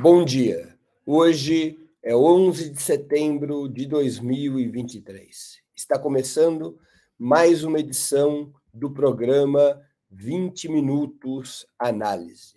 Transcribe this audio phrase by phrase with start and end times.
[0.00, 0.78] Bom dia.
[1.04, 5.58] Hoje é 11 de setembro de 2023.
[5.74, 6.78] Está começando
[7.18, 12.54] mais uma edição do programa 20 Minutos Análise.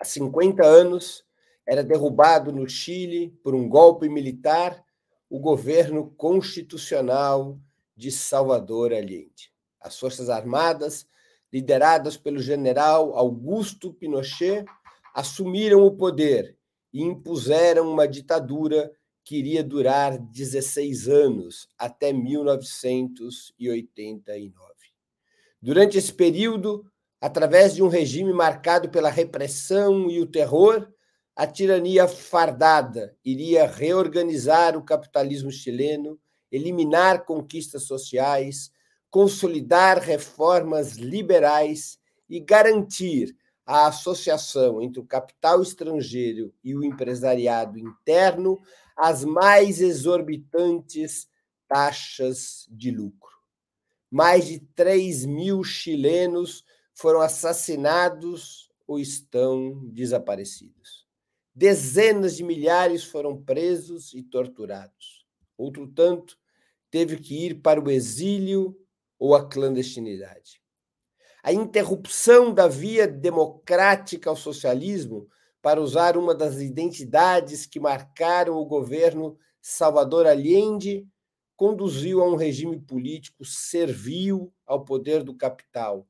[0.00, 1.26] Há 50 anos,
[1.66, 4.82] era derrubado no Chile, por um golpe militar,
[5.28, 7.60] o governo constitucional
[7.94, 9.52] de Salvador Allende.
[9.78, 11.06] As Forças Armadas,
[11.52, 14.64] lideradas pelo general Augusto Pinochet,
[15.14, 16.56] assumiram o poder
[16.92, 18.92] e impuseram uma ditadura
[19.24, 24.52] que iria durar 16 anos, até 1989.
[25.60, 26.84] Durante esse período,
[27.20, 30.88] através de um regime marcado pela repressão e o terror,
[31.36, 36.18] a tirania fardada iria reorganizar o capitalismo chileno,
[36.50, 38.70] eliminar conquistas sociais,
[39.08, 43.34] consolidar reformas liberais e garantir
[43.72, 48.60] a associação entre o capital estrangeiro e o empresariado interno
[48.94, 51.26] as mais exorbitantes
[51.66, 53.32] taxas de lucro.
[54.10, 61.06] Mais de 3 mil chilenos foram assassinados ou estão desaparecidos.
[61.54, 65.24] Dezenas de milhares foram presos e torturados.
[65.56, 66.38] Outro tanto
[66.90, 68.78] teve que ir para o exílio
[69.18, 70.61] ou a clandestinidade
[71.42, 75.28] a interrupção da via democrática ao socialismo,
[75.60, 81.06] para usar uma das identidades que marcaram o governo Salvador Allende,
[81.56, 86.06] conduziu a um regime político servil ao poder do capital,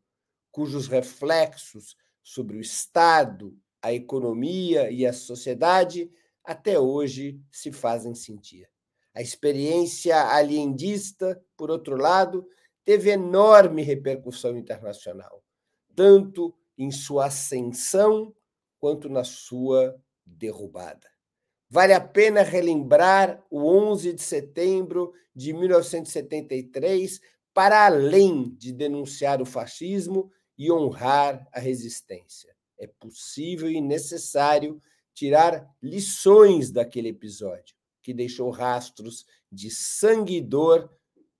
[0.50, 6.10] cujos reflexos sobre o Estado, a economia e a sociedade
[6.44, 8.68] até hoje se fazem sentir.
[9.14, 12.46] A experiência aliendista, por outro lado,
[12.84, 15.42] teve enorme repercussão internacional,
[15.94, 18.34] tanto em sua ascensão
[18.78, 21.06] quanto na sua derrubada.
[21.70, 27.20] Vale a pena relembrar o 11 de setembro de 1973
[27.54, 32.54] para além de denunciar o fascismo e honrar a resistência.
[32.78, 34.80] É possível e necessário
[35.14, 40.90] tirar lições daquele episódio, que deixou rastros de sangue e dor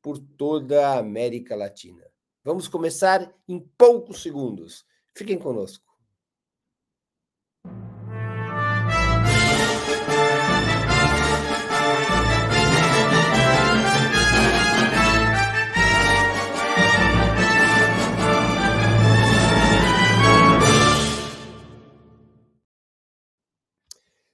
[0.02, 2.04] por toda a América Latina.
[2.44, 4.84] Vamos começar em poucos segundos.
[5.14, 5.92] Fiquem conosco.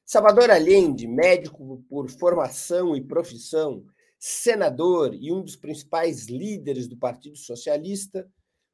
[0.06, 3.84] Salvador Allende, médico por formação e profissão,
[4.18, 8.26] senador e um dos principais líderes do Partido Socialista,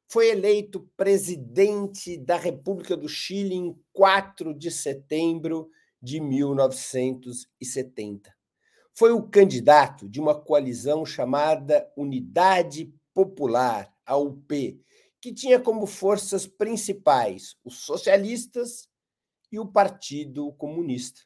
[0.07, 5.69] foi eleito presidente da República do Chile em 4 de setembro
[6.01, 8.33] de 1970.
[8.93, 14.79] Foi o candidato de uma coalizão chamada Unidade Popular, a UP,
[15.19, 18.87] que tinha como forças principais os socialistas
[19.51, 21.21] e o Partido Comunista.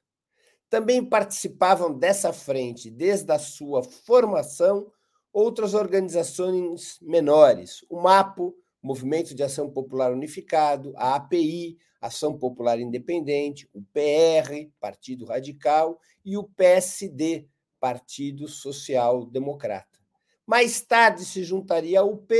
[0.69, 4.91] Também participavam dessa frente, desde a sua formação,
[5.33, 13.69] outras organizações menores, o MAPO, Movimento de Ação Popular Unificado, a API, Ação Popular Independente,
[13.73, 17.47] o PR, Partido Radical, e o PSD,
[17.79, 19.99] Partido Social Democrata.
[20.45, 22.33] Mais tarde se juntaria ao UP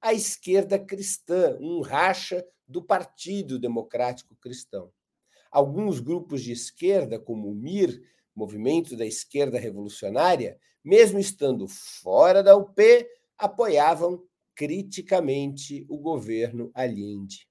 [0.00, 4.92] a esquerda cristã, um racha do Partido Democrático Cristão.
[5.54, 8.02] Alguns grupos de esquerda, como o MIR,
[8.34, 12.76] Movimento da Esquerda Revolucionária, mesmo estando fora da UP,
[13.38, 14.20] apoiavam
[14.52, 17.46] criticamente o governo Allende.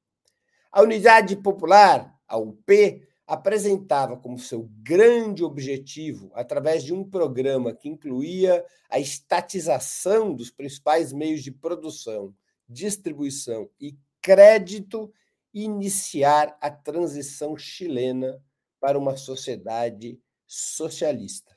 [0.69, 7.88] A Unidade Popular, a UP, apresentava como seu grande objetivo, através de um programa que
[7.88, 12.36] incluía a estatização dos principais meios de produção,
[12.68, 15.09] distribuição e crédito,
[15.53, 18.41] iniciar a transição chilena
[18.80, 21.56] para uma sociedade socialista.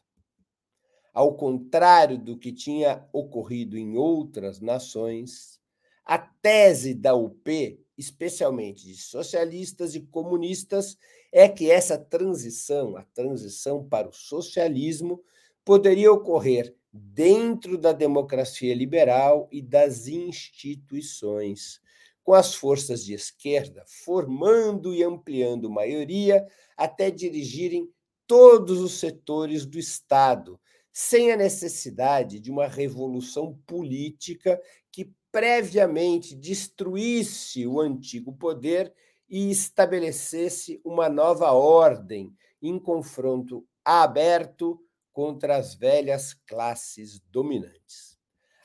[1.12, 5.58] Ao contrário do que tinha ocorrido em outras nações,
[6.04, 10.96] a tese da UP, especialmente de socialistas e comunistas,
[11.32, 15.22] é que essa transição, a transição para o socialismo,
[15.64, 21.80] poderia ocorrer dentro da democracia liberal e das instituições,
[22.26, 26.44] com as forças de esquerda formando e ampliando maioria
[26.76, 27.88] até dirigirem
[28.26, 30.60] todos os setores do Estado,
[30.92, 38.92] sem a necessidade de uma revolução política que previamente destruísse o antigo poder
[39.28, 44.80] e estabelecesse uma nova ordem em confronto aberto
[45.12, 48.18] contra as velhas classes dominantes.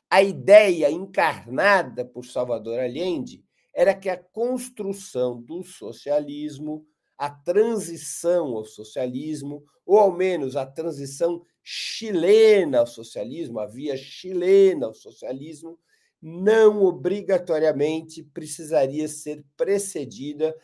[0.09, 6.85] A ideia encarnada por Salvador Allende era que a construção do socialismo,
[7.17, 14.87] a transição ao socialismo, ou ao menos a transição chilena ao socialismo, a via chilena
[14.87, 15.77] ao socialismo,
[16.21, 20.55] não obrigatoriamente precisaria ser precedida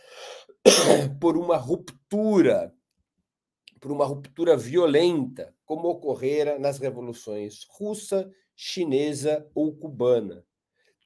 [1.20, 2.74] por uma ruptura,
[3.80, 10.47] por uma ruptura violenta, como ocorrera nas revoluções russa, chinesa ou cubana.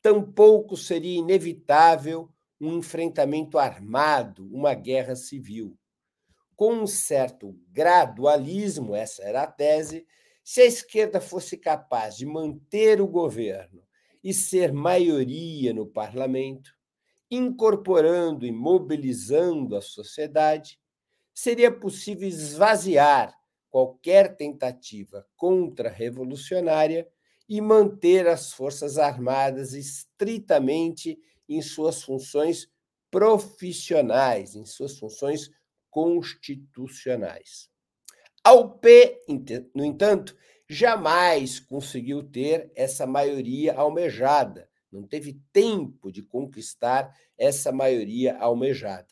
[0.01, 5.77] Tampouco seria inevitável um enfrentamento armado, uma guerra civil.
[6.55, 10.05] Com um certo gradualismo, essa era a tese,
[10.43, 13.83] se a esquerda fosse capaz de manter o governo
[14.23, 16.71] e ser maioria no parlamento,
[17.29, 20.79] incorporando e mobilizando a sociedade,
[21.33, 23.33] seria possível esvaziar
[23.69, 27.07] qualquer tentativa contra-revolucionária
[27.51, 31.19] e manter as Forças Armadas estritamente
[31.49, 32.69] em suas funções
[33.11, 35.51] profissionais, em suas funções
[35.89, 37.69] constitucionais.
[38.41, 38.87] A UP,
[39.75, 40.33] no entanto,
[40.65, 49.09] jamais conseguiu ter essa maioria almejada, não teve tempo de conquistar essa maioria almejada.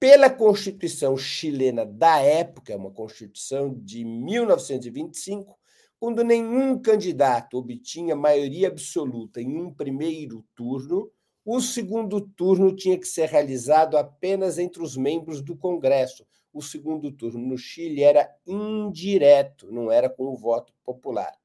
[0.00, 5.54] Pela Constituição chilena da época, uma Constituição de 1925,
[6.00, 11.12] quando nenhum candidato obtinha maioria absoluta em um primeiro turno,
[11.44, 16.26] o segundo turno tinha que ser realizado apenas entre os membros do Congresso.
[16.54, 21.41] O segundo turno no Chile era indireto, não era com o voto popular.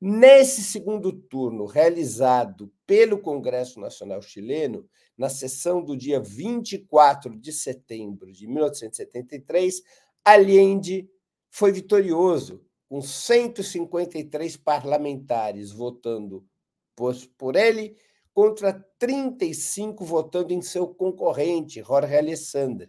[0.00, 8.30] Nesse segundo turno, realizado pelo Congresso Nacional Chileno, na sessão do dia 24 de setembro
[8.30, 9.82] de 1873,
[10.24, 11.10] Allende
[11.50, 16.46] foi vitorioso, com 153 parlamentares votando
[16.94, 17.96] por, por ele,
[18.32, 22.88] contra 35 votando em seu concorrente, Jorge Alessandro.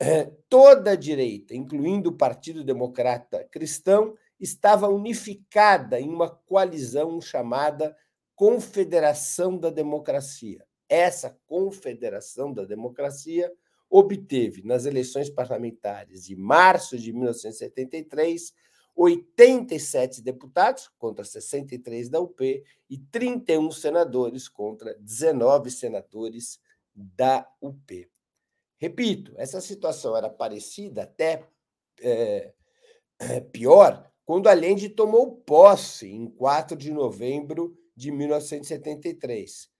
[0.00, 7.96] eh, toda a direita, incluindo o Partido Democrata Cristão, estava unificada em uma coalizão chamada
[8.34, 10.66] Confederação da Democracia.
[10.88, 13.52] Essa Confederação da Democracia
[13.88, 18.52] obteve, nas eleições parlamentares de março de 1973,
[18.96, 26.60] 87 deputados contra 63 da UP e 31 senadores contra 19 senadores
[26.94, 28.08] da UP.
[28.78, 31.48] Repito, essa situação era parecida, até
[32.00, 32.52] é,
[33.52, 39.73] pior, quando Allende tomou posse em 4 de novembro de 1973.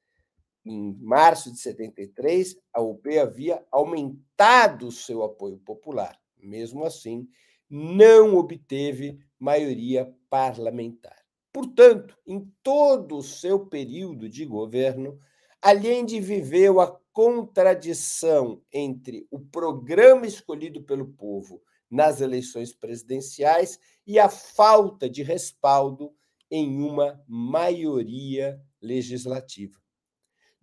[0.64, 6.18] Em março de 73, a UP havia aumentado seu apoio popular.
[6.38, 7.28] Mesmo assim,
[7.68, 11.24] não obteve maioria parlamentar.
[11.52, 15.18] Portanto, em todo o seu período de governo,
[15.60, 24.28] Allende viveu a contradição entre o programa escolhido pelo povo nas eleições presidenciais e a
[24.28, 26.12] falta de respaldo
[26.50, 29.83] em uma maioria legislativa.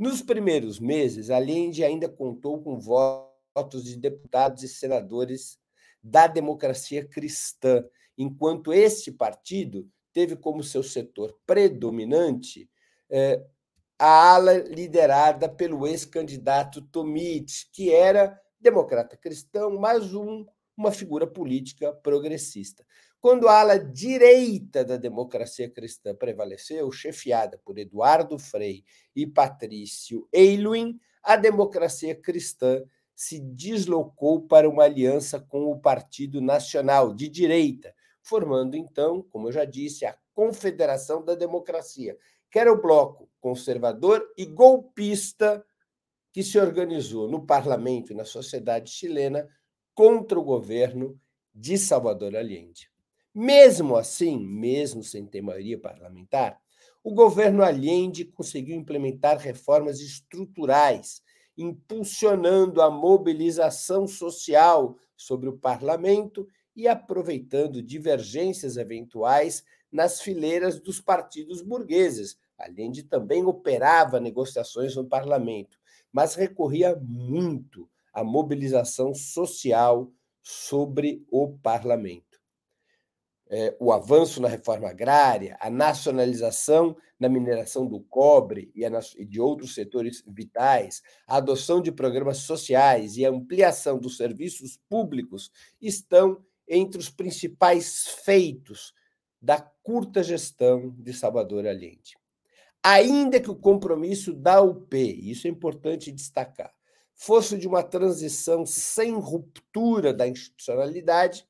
[0.01, 5.59] Nos primeiros meses, Allende ainda contou com votos de deputados e senadores
[6.01, 7.85] da democracia cristã,
[8.17, 12.67] enquanto este partido teve como seu setor predominante
[13.11, 13.45] eh,
[13.99, 21.93] a ala liderada pelo ex-candidato Tomit, que era democrata cristão, mas um, uma figura política
[21.93, 22.83] progressista.
[23.21, 28.83] Quando a ala direita da democracia cristã prevaleceu, chefiada por Eduardo Frei
[29.15, 37.13] e Patrício Eiluin, a democracia cristã se deslocou para uma aliança com o Partido Nacional
[37.13, 42.17] de direita, formando então, como eu já disse, a Confederação da Democracia,
[42.49, 45.63] que era o bloco conservador e golpista
[46.33, 49.47] que se organizou no parlamento e na sociedade chilena
[49.93, 51.21] contra o governo
[51.53, 52.90] de Salvador Allende.
[53.33, 56.59] Mesmo assim, mesmo sem ter maioria parlamentar,
[57.01, 61.21] o governo Allende conseguiu implementar reformas estruturais,
[61.57, 66.45] impulsionando a mobilização social sobre o parlamento
[66.75, 72.37] e aproveitando divergências eventuais nas fileiras dos partidos burgueses.
[72.57, 75.79] Allende também operava negociações no parlamento,
[76.11, 80.11] mas recorria muito à mobilização social
[80.41, 82.30] sobre o parlamento.
[83.53, 89.75] É, o avanço na reforma agrária, a nacionalização na mineração do cobre e de outros
[89.75, 96.97] setores vitais, a adoção de programas sociais e a ampliação dos serviços públicos estão entre
[96.97, 98.93] os principais feitos
[99.41, 102.15] da curta gestão de Salvador Allende.
[102.81, 106.73] Ainda que o compromisso da UP, isso é importante destacar,
[107.13, 111.45] fosse de uma transição sem ruptura da institucionalidade,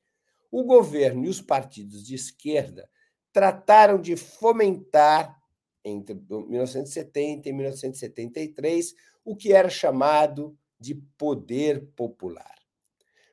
[0.52, 2.86] o governo e os partidos de esquerda
[3.32, 5.40] trataram de fomentar,
[5.82, 8.94] entre 1970 e 1973,
[9.24, 12.54] o que era chamado de poder popular.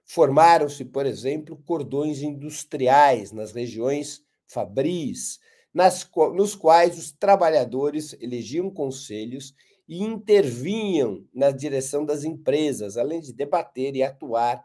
[0.06, 5.40] Formaram-se, por exemplo, cordões industriais nas regiões fabris,
[5.74, 9.54] nas, nos quais os trabalhadores elegiam conselhos
[9.88, 14.64] e intervinham na direção das empresas, além de debater e atuar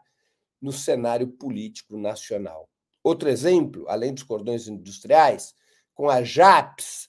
[0.65, 2.67] no cenário político nacional.
[3.03, 5.53] Outro exemplo, além dos cordões industriais,
[5.93, 7.07] com a JAPS,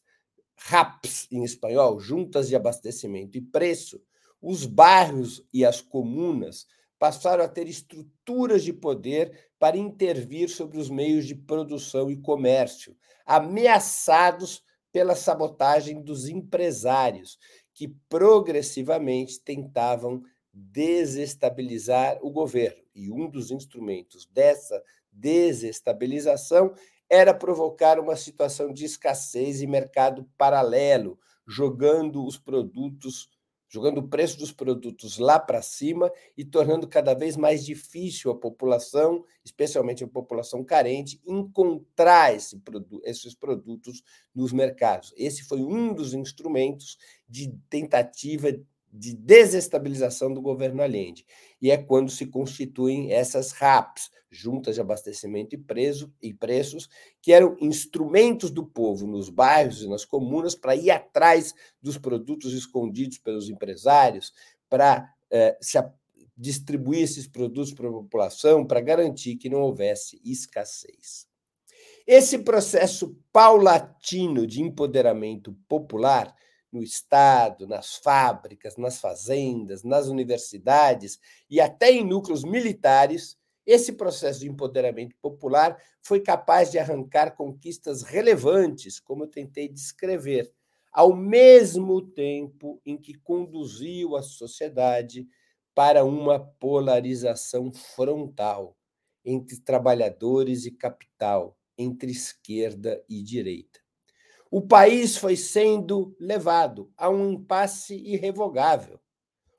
[0.58, 3.98] RAPS em espanhol, Juntas de Abastecimento e Preço,
[4.42, 6.66] os bairros e as comunas
[6.98, 12.94] passaram a ter estruturas de poder para intervir sobre os meios de produção e comércio,
[13.24, 17.38] ameaçados pela sabotagem dos empresários,
[17.72, 20.22] que progressivamente tentavam
[20.52, 22.85] desestabilizar o governo.
[22.96, 26.74] E um dos instrumentos dessa desestabilização
[27.08, 33.28] era provocar uma situação de escassez e mercado paralelo, jogando os produtos
[33.68, 38.38] jogando o preço dos produtos lá para cima e tornando cada vez mais difícil a
[38.38, 44.02] população, especialmente a população carente, encontrar esse produ esses produtos
[44.34, 45.12] nos mercados.
[45.16, 46.96] Esse foi um dos instrumentos
[47.28, 48.48] de tentativa
[48.92, 51.26] de desestabilização do governo Allende.
[51.60, 56.88] E é quando se constituem essas RAPs, juntas de abastecimento e, preso, e preços,
[57.22, 62.52] que eram instrumentos do povo nos bairros e nas comunas para ir atrás dos produtos
[62.52, 64.32] escondidos pelos empresários,
[64.68, 65.78] para eh, se
[66.36, 71.26] distribuir esses produtos para a população, para garantir que não houvesse escassez.
[72.06, 76.34] Esse processo paulatino de empoderamento popular
[76.76, 81.18] no Estado, nas fábricas, nas fazendas, nas universidades
[81.48, 88.02] e até em núcleos militares, esse processo de empoderamento popular foi capaz de arrancar conquistas
[88.02, 90.52] relevantes, como eu tentei descrever,
[90.92, 95.26] ao mesmo tempo em que conduziu a sociedade
[95.74, 98.76] para uma polarização frontal
[99.24, 103.85] entre trabalhadores e capital, entre esquerda e direita.
[104.50, 109.00] O país foi sendo levado a um impasse irrevogável.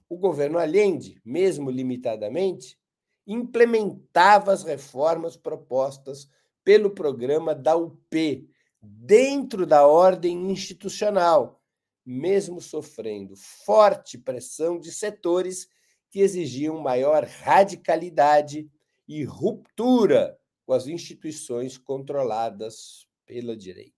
[0.07, 2.77] O governo Allende, mesmo limitadamente,
[3.25, 6.29] implementava as reformas propostas
[6.63, 8.49] pelo programa da UP
[8.81, 11.61] dentro da ordem institucional,
[12.05, 15.67] mesmo sofrendo forte pressão de setores
[16.09, 18.71] que exigiam maior radicalidade
[19.05, 23.96] e ruptura com as instituições controladas pela direita.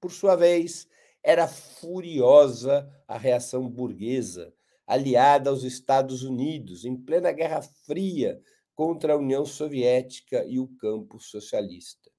[0.00, 0.88] Por sua vez,
[1.22, 4.54] Era furiosa a reação burguesa,
[4.86, 8.40] aliada aos Estados Unidos, em plena Guerra Fria
[8.74, 12.10] contra a União Soviética e o campo socialista.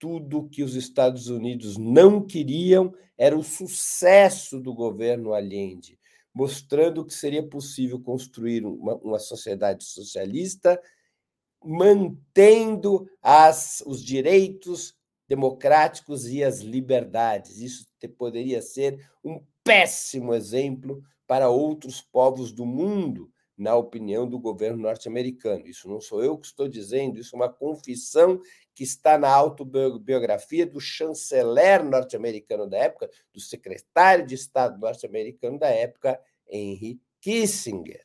[0.00, 5.96] Tudo que os Estados Unidos não queriam era o sucesso do governo Allende,
[6.34, 10.82] mostrando que seria possível construir uma, uma sociedade socialista
[11.64, 14.94] mantendo as, os direitos
[15.28, 17.60] democráticos e as liberdades.
[17.60, 17.86] Isso
[18.18, 25.66] poderia ser um péssimo exemplo para outros povos do mundo, na opinião do governo norte-americano.
[25.66, 28.38] Isso não sou eu que estou dizendo, isso é uma confissão
[28.74, 35.68] que está na autobiografia do chanceler norte-americano da época, do secretário de Estado norte-americano da
[35.68, 38.02] época, Henry Kissinger.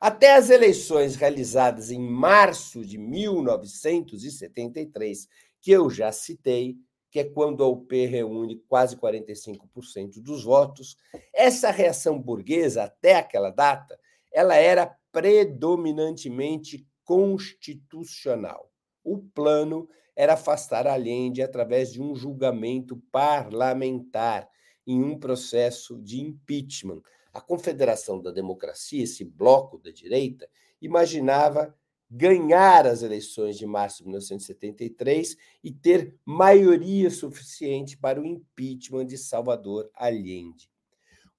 [0.00, 5.26] Até as eleições realizadas em março de 1973,
[5.64, 6.76] que eu já citei,
[7.10, 10.94] que é quando a UP reúne quase 45% dos votos,
[11.32, 13.98] essa reação burguesa até aquela data,
[14.30, 18.70] ela era predominantemente constitucional.
[19.02, 24.46] O plano era afastar Allende através de um julgamento parlamentar
[24.86, 27.00] em um processo de impeachment,
[27.32, 30.46] a Confederação da Democracia, esse bloco da direita,
[30.78, 31.74] imaginava
[32.16, 39.18] ganhar as eleições de março de 1973 e ter maioria suficiente para o impeachment de
[39.18, 40.70] Salvador Allende.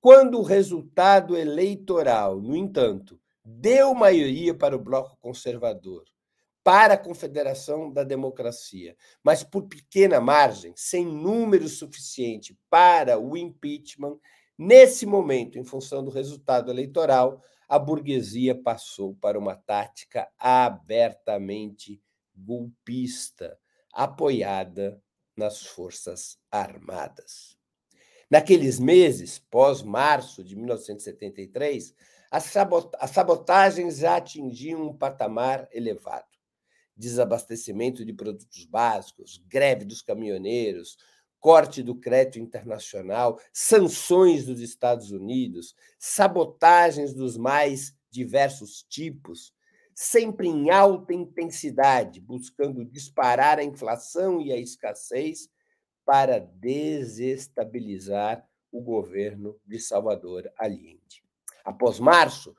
[0.01, 6.03] Quando o resultado eleitoral, no entanto, deu maioria para o bloco conservador,
[6.62, 14.20] para a Confederação da Democracia, mas por pequena margem, sem número suficiente para o impeachment,
[14.58, 22.01] Nesse momento, em função do resultado eleitoral, a burguesia passou para uma tática abertamente
[22.36, 23.57] golpista,
[23.93, 25.01] apoiada
[25.36, 27.57] nas Forças Armadas.
[28.29, 31.93] Naqueles meses, pós-março de 1973,
[32.31, 32.51] as
[33.12, 36.25] sabotagens já atingiam um patamar elevado.
[36.98, 40.98] Desabastecimento de produtos básicos, greve dos caminhoneiros,
[41.46, 49.53] corte do crédito internacional, sanções dos Estados Unidos, sabotagens dos mais diversos tipos,
[49.94, 55.48] sempre em alta intensidade, buscando disparar a inflação e a escassez
[56.03, 61.24] para desestabilizar o governo de Salvador Allende.
[61.64, 62.55] Após março,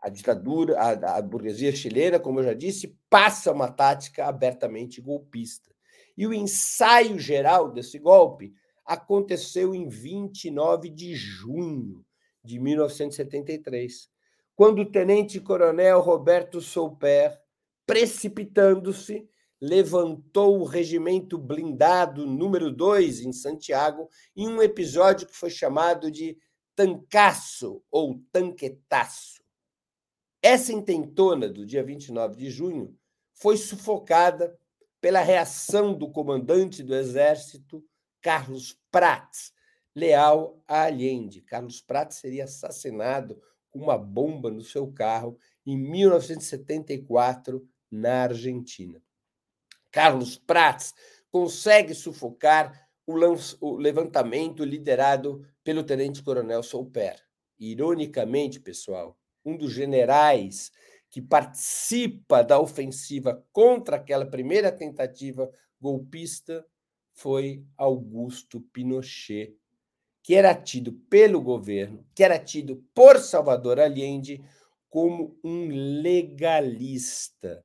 [0.00, 5.70] a ditadura, a, a burguesia chilena, como eu já disse, passa uma tática abertamente golpista
[6.16, 8.52] e o ensaio geral desse golpe
[8.84, 12.04] aconteceu em 29 de junho
[12.44, 14.10] de 1973,
[14.54, 17.40] quando o tenente-coronel Roberto Souper,
[17.86, 19.28] precipitando-se,
[19.60, 26.36] levantou o regimento blindado número 2 em Santiago em um episódio que foi chamado de
[26.74, 29.40] tancaço ou tanquetaço.
[30.42, 32.98] Essa intentona do dia 29 de junho
[33.32, 34.58] foi sufocada
[35.02, 37.84] pela reação do comandante do Exército,
[38.20, 39.52] Carlos Prats,
[39.92, 41.42] leal a Allende.
[41.42, 45.36] Carlos Prats seria assassinado com uma bomba no seu carro
[45.66, 49.02] em 1974, na Argentina.
[49.90, 50.94] Carlos Prats
[51.32, 53.14] consegue sufocar o,
[53.60, 57.20] o levantamento liderado pelo tenente-coronel Souper.
[57.58, 60.70] Ironicamente, pessoal, um dos generais
[61.12, 66.66] que participa da ofensiva contra aquela primeira tentativa golpista
[67.12, 69.54] foi Augusto Pinochet,
[70.22, 74.42] que era tido pelo governo, que era tido por Salvador Allende
[74.88, 75.68] como um
[76.00, 77.62] legalista.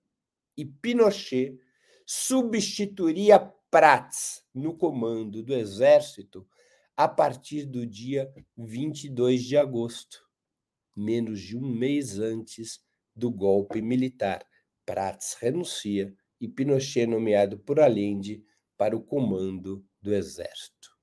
[0.57, 1.57] E Pinochet
[2.05, 3.39] substituiria
[3.71, 6.45] Prats no comando do exército
[6.97, 10.27] a partir do dia 22 de agosto,
[10.93, 12.86] menos de um mês antes
[13.17, 14.45] do golpe militar.
[14.86, 18.43] Prats renuncia e Pinochet é nomeado por Allende
[18.77, 20.95] para o comando do exército.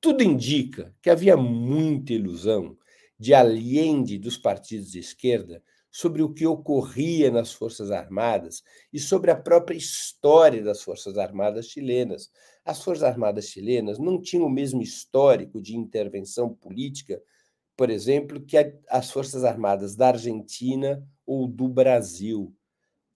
[0.00, 2.78] Tudo indica que havia muita ilusão
[3.18, 9.30] de Allende dos partidos de esquerda sobre o que ocorria nas Forças Armadas e sobre
[9.30, 12.30] a própria história das Forças Armadas chilenas.
[12.64, 17.20] As Forças Armadas chilenas não tinham o mesmo histórico de intervenção política
[17.80, 18.58] por exemplo, que
[18.90, 22.54] as Forças Armadas da Argentina ou do Brasil.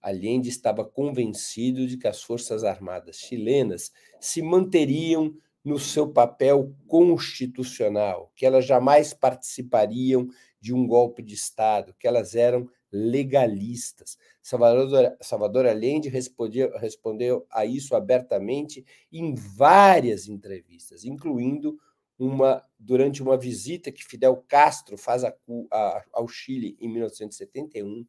[0.01, 8.31] Allende estava convencido de que as Forças Armadas chilenas se manteriam no seu papel constitucional,
[8.35, 10.27] que elas jamais participariam
[10.59, 14.17] de um golpe de Estado, que elas eram legalistas.
[14.41, 21.77] Salvador, Salvador Allende respondeu, respondeu a isso abertamente em várias entrevistas, incluindo
[22.17, 25.33] uma, durante uma visita que Fidel Castro faz a,
[25.71, 28.05] a, ao Chile em 1971,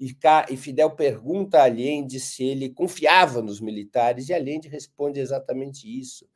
[0.00, 6.26] e, Fidel pergunta a Allende se ele confiava nos militares, e Allende responde exatamente isso,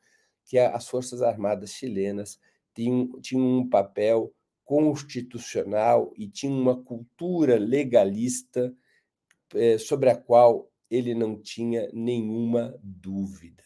[0.45, 2.39] que as Forças Armadas chilenas
[2.75, 4.31] tinham, tinham um papel
[4.63, 8.71] constitucional e tinham uma cultura legalista
[9.55, 13.63] eh, sobre a qual ele não tinha nenhuma dúvida.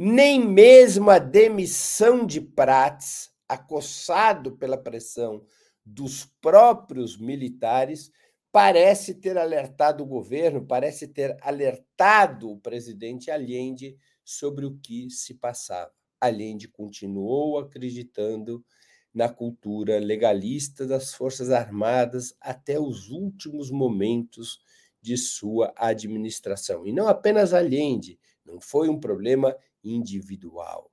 [0.00, 5.44] Nem mesmo a demissão de Prats, acossado pela pressão
[5.84, 8.08] dos próprios militares,
[8.52, 15.34] parece ter alertado o governo, parece ter alertado o presidente Allende sobre o que se
[15.34, 15.90] passava.
[16.20, 18.64] Allende continuou acreditando
[19.12, 24.60] na cultura legalista das Forças Armadas até os últimos momentos
[25.02, 26.86] de sua administração.
[26.86, 29.56] E não apenas Allende, não foi um problema
[29.90, 30.90] individual.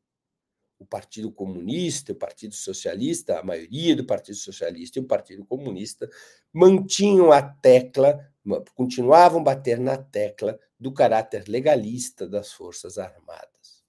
[0.77, 6.09] O Partido Comunista, o Partido Socialista, a maioria do Partido Socialista e o Partido Comunista
[6.51, 8.29] mantinham a tecla,
[8.75, 13.83] continuavam a bater na tecla do caráter legalista das Forças Armadas.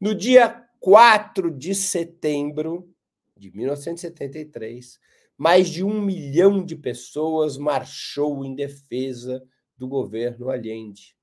[0.00, 2.92] No dia 4 de setembro
[3.36, 4.98] de 1973,
[5.36, 9.42] mais de um milhão de pessoas marchou em defesa
[9.76, 11.16] do governo Allende.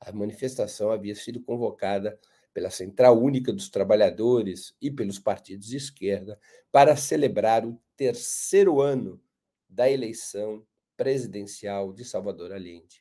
[0.00, 2.18] A manifestação havia sido convocada
[2.58, 6.36] pela Central Única dos Trabalhadores e pelos partidos de esquerda
[6.72, 9.22] para celebrar o terceiro ano
[9.68, 10.66] da eleição
[10.96, 13.00] presidencial de Salvador Allende.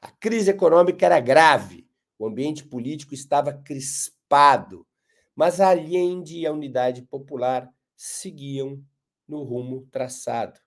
[0.00, 1.86] A crise econômica era grave,
[2.18, 4.86] o ambiente político estava crispado,
[5.34, 8.82] mas Allende e a Unidade Popular seguiam
[9.28, 10.58] no rumo traçado.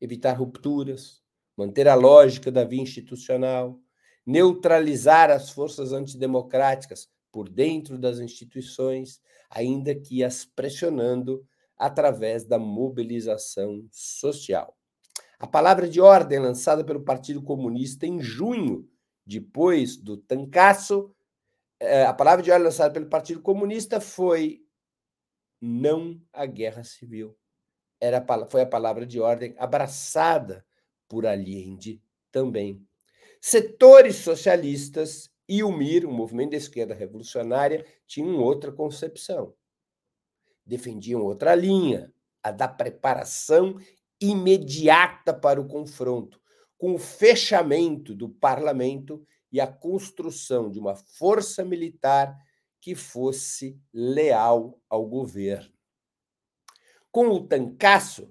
[0.00, 1.22] Evitar rupturas,
[1.56, 3.78] manter a lógica da via institucional,
[4.26, 13.86] neutralizar as forças antidemocráticas por dentro das instituições, ainda que as pressionando através da mobilização
[13.90, 14.76] social.
[15.38, 18.88] A palavra de ordem lançada pelo Partido Comunista em junho,
[19.26, 21.14] depois do Tancaço,
[21.80, 24.62] eh, a palavra de ordem lançada pelo Partido Comunista foi
[25.60, 27.36] não à guerra civil
[28.00, 30.64] era, foi a palavra de ordem abraçada
[31.08, 32.84] por Allende também.
[33.40, 39.54] Setores socialistas e o MIR, o Movimento da Esquerda Revolucionária, tinham outra concepção.
[40.64, 43.76] Defendiam outra linha, a da preparação
[44.20, 46.40] imediata para o confronto,
[46.76, 52.36] com o fechamento do parlamento e a construção de uma força militar
[52.80, 55.76] que fosse leal ao governo
[57.16, 58.30] com o tancaço,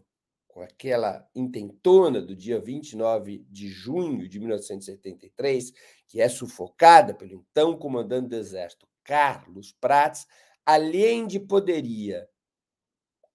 [0.56, 5.74] com aquela intentona do dia 29 de junho de 1973,
[6.08, 10.26] que é sufocada pelo então comandante do Exército, Carlos Prats,
[10.66, 12.26] Allende poderia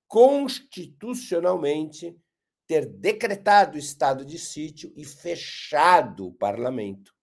[0.08, 2.18] constitucionalmente
[2.66, 7.14] ter decretado o estado de sítio e fechado o parlamento,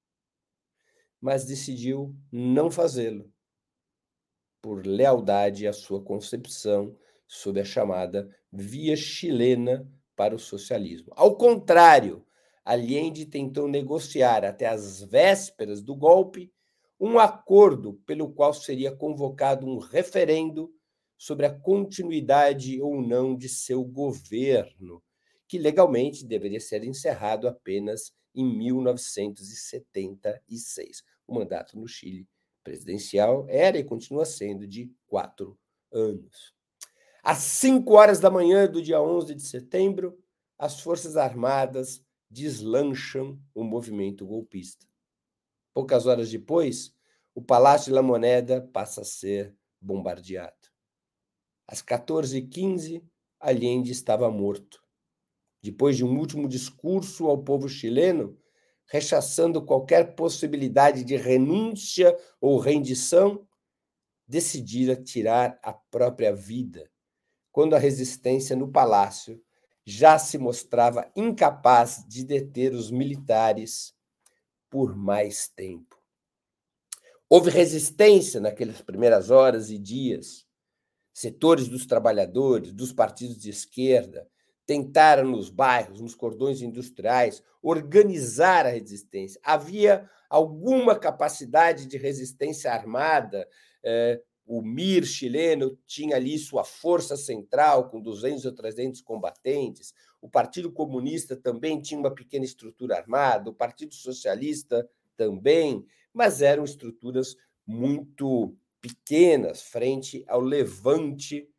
[1.19, 3.33] mas decidiu não fazê-lo
[4.61, 6.95] por lealdade à sua concepção
[7.27, 11.11] sob a chamada via chilena para o socialismo.
[11.15, 12.25] Ao contrário,
[12.63, 16.51] Allende tentou negociar até as vésperas do golpe
[16.99, 20.73] um acordo pelo qual seria convocado um referendo
[21.17, 25.01] sobre a continuidade ou não de seu governo,
[25.47, 31.03] que legalmente deveria ser encerrado apenas em 1976.
[31.25, 32.27] O mandato no Chile
[32.63, 35.57] presidencial era e continua sendo de quatro
[35.91, 36.56] anos.
[37.29, 40.17] Às 5 horas da manhã do dia 11 de setembro,
[40.57, 44.85] as Forças Armadas deslancham o movimento golpista.
[45.73, 46.95] Poucas horas depois,
[47.35, 50.55] o Palácio de La Moneda passa a ser bombardeado.
[51.67, 53.03] Às 14h15,
[53.41, 54.81] Allende estava morto.
[55.61, 58.39] Depois de um último discurso ao povo chileno,
[58.85, 63.45] rechaçando qualquer possibilidade de renúncia ou rendição,
[64.25, 66.89] decidira tirar a própria vida
[67.57, 69.43] quando a resistência no palácio
[69.83, 73.95] já se mostrava incapaz de deter os militares
[74.69, 75.99] por mais tempo.
[77.27, 80.45] Houve resistência naquelas primeiras horas e dias.
[81.11, 84.29] Setores dos trabalhadores, dos partidos de esquerda,
[84.63, 89.41] tentaram nos bairros, nos cordões industriais, organizar a resistência.
[89.43, 93.49] Havia alguma capacidade de resistência armada
[93.83, 99.93] eh, o MIR chileno tinha ali sua força central, com 200 ou 300 combatentes.
[100.21, 106.63] O Partido Comunista também tinha uma pequena estrutura armada, o Partido Socialista também, mas eram
[106.63, 111.49] estruturas muito pequenas frente ao levante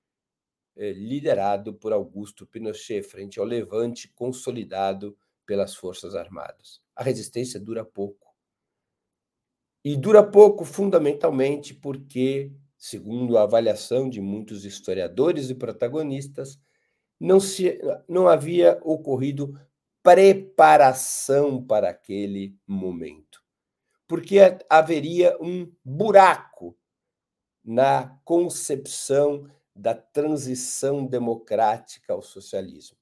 [0.76, 6.80] eh, liderado por Augusto Pinochet, frente ao levante consolidado pelas Forças Armadas.
[6.94, 8.28] A resistência dura pouco.
[9.84, 16.58] E dura pouco, fundamentalmente, porque, segundo a avaliação de muitos historiadores e protagonistas,
[17.18, 19.58] não, se, não havia ocorrido
[20.02, 23.42] preparação para aquele momento.
[24.06, 24.38] Porque
[24.70, 26.78] haveria um buraco
[27.64, 32.96] na concepção da transição democrática ao socialismo.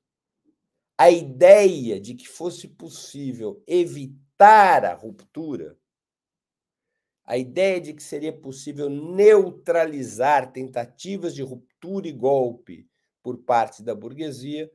[0.99, 5.79] A ideia de que fosse possível evitar a ruptura,
[7.27, 12.89] a ideia de que seria possível neutralizar tentativas de ruptura e golpe
[13.21, 14.71] por parte da burguesia,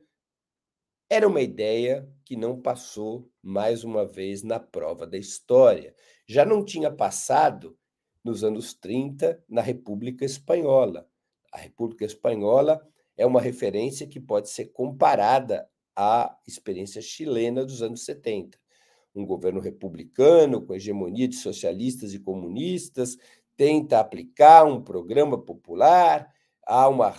[1.08, 5.94] era uma ideia que não passou mais uma vez na prova da história.
[6.26, 7.78] Já não tinha passado
[8.22, 11.08] nos anos 30 na República Espanhola.
[11.50, 12.86] A República Espanhola
[13.16, 18.61] é uma referência que pode ser comparada à experiência chilena dos anos 70.
[19.14, 23.16] Um governo republicano com hegemonia de socialistas e comunistas
[23.56, 26.32] tenta aplicar um programa popular
[26.66, 27.12] há, uma,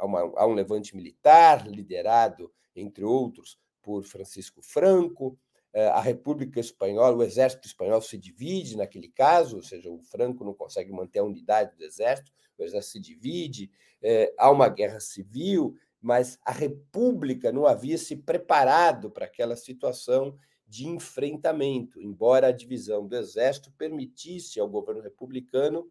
[0.00, 5.38] uma, há um levante militar liderado, entre outros, por Francisco Franco.
[5.72, 10.44] Eh, a República Espanhola, o exército espanhol se divide naquele caso, ou seja, o Franco
[10.44, 13.70] não consegue manter a unidade do exército, o exército se divide,
[14.02, 20.36] eh, há uma guerra civil, mas a República não havia se preparado para aquela situação
[20.72, 25.86] de enfrentamento, embora a divisão do exército permitisse ao governo republicano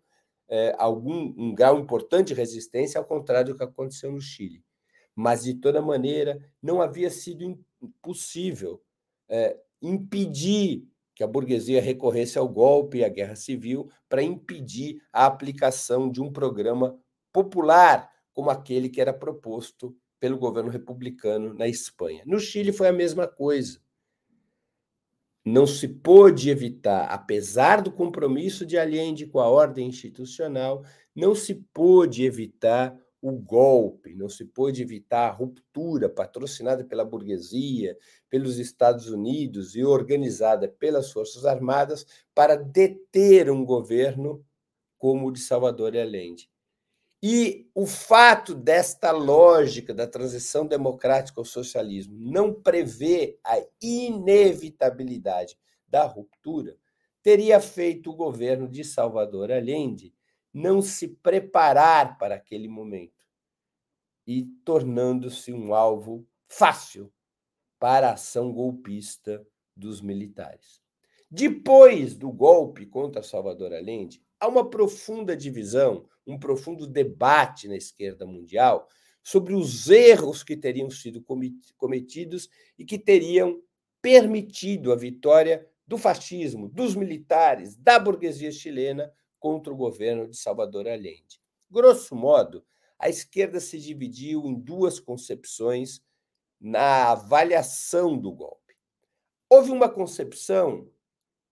[0.49, 4.65] é, algum um grau importante de resistência, ao contrário do que aconteceu no Chile.
[5.15, 7.63] Mas, de toda maneira, não havia sido
[8.01, 8.81] possível
[9.29, 15.27] é, impedir que a burguesia recorresse ao golpe e à guerra civil para impedir a
[15.27, 16.99] aplicação de um programa
[17.31, 22.23] popular como aquele que era proposto pelo governo republicano na Espanha.
[22.25, 23.79] No Chile foi a mesma coisa
[25.43, 30.83] não se pôde evitar, apesar do compromisso de Allende com a ordem institucional,
[31.15, 37.97] não se pôde evitar o golpe, não se pôde evitar a ruptura patrocinada pela burguesia,
[38.29, 44.43] pelos Estados Unidos e organizada pelas Forças Armadas para deter um governo
[44.97, 46.50] como o de Salvador Allende.
[47.23, 55.55] E o fato desta lógica da transição democrática ao socialismo não prevê a inevitabilidade
[55.87, 56.75] da ruptura
[57.21, 60.13] teria feito o governo de Salvador Allende
[60.53, 63.27] não se preparar para aquele momento
[64.25, 67.11] e tornando-se um alvo fácil
[67.79, 70.81] para a ação golpista dos militares.
[71.29, 78.25] Depois do golpe contra Salvador Allende, há uma profunda divisão um profundo debate na esquerda
[78.25, 78.87] mundial
[79.23, 81.23] sobre os erros que teriam sido
[81.77, 83.61] cometidos e que teriam
[84.01, 90.87] permitido a vitória do fascismo, dos militares, da burguesia chilena contra o governo de Salvador
[90.87, 91.39] Allende.
[91.69, 92.63] Grosso modo,
[92.97, 96.01] a esquerda se dividiu em duas concepções
[96.59, 98.75] na avaliação do golpe.
[99.49, 100.89] Houve uma concepção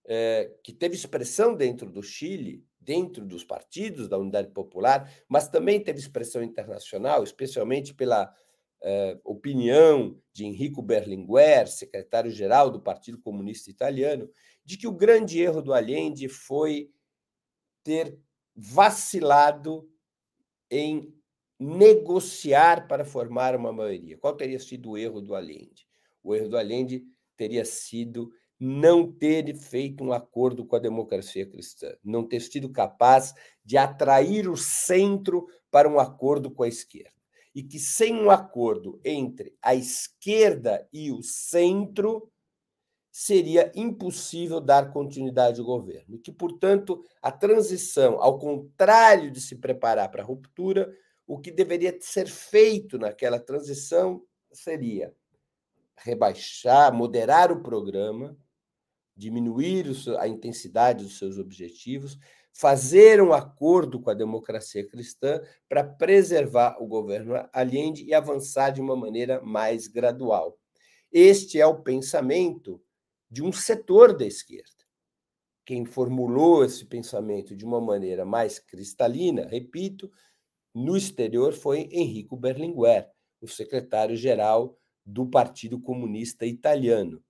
[0.06, 5.82] é, que teve expressão dentro do Chile, dentro dos partidos da Unidade Popular, mas também
[5.82, 8.34] teve expressão internacional, especialmente pela
[8.82, 14.30] eh, opinião de Enrico Berlinguer, secretário-geral do Partido Comunista Italiano,
[14.64, 16.90] de que o grande erro do Allende foi
[17.84, 18.18] ter
[18.56, 19.88] vacilado
[20.70, 21.14] em
[21.58, 24.16] negociar para formar uma maioria.
[24.16, 25.86] Qual teria sido o erro do Allende?
[26.22, 27.04] O erro do Allende
[27.36, 33.34] teria sido não ter feito um acordo com a democracia cristã, não ter sido capaz
[33.64, 37.10] de atrair o centro para um acordo com a esquerda.
[37.54, 42.30] E que sem um acordo entre a esquerda e o centro,
[43.10, 46.14] seria impossível dar continuidade ao governo.
[46.14, 50.94] E que, portanto, a transição, ao contrário de se preparar para a ruptura,
[51.26, 55.14] o que deveria ser feito naquela transição seria
[55.96, 58.36] rebaixar, moderar o programa,
[59.20, 59.86] diminuir
[60.18, 62.18] a intensidade dos seus objetivos,
[62.52, 68.80] fazer um acordo com a democracia cristã para preservar o governo Allende e avançar de
[68.80, 70.58] uma maneira mais gradual.
[71.12, 72.82] Este é o pensamento
[73.30, 74.70] de um setor da esquerda.
[75.66, 80.10] Quem formulou esse pensamento de uma maneira mais cristalina, repito,
[80.74, 83.08] no exterior foi Enrico Berlinguer,
[83.40, 87.22] o secretário-geral do Partido Comunista Italiano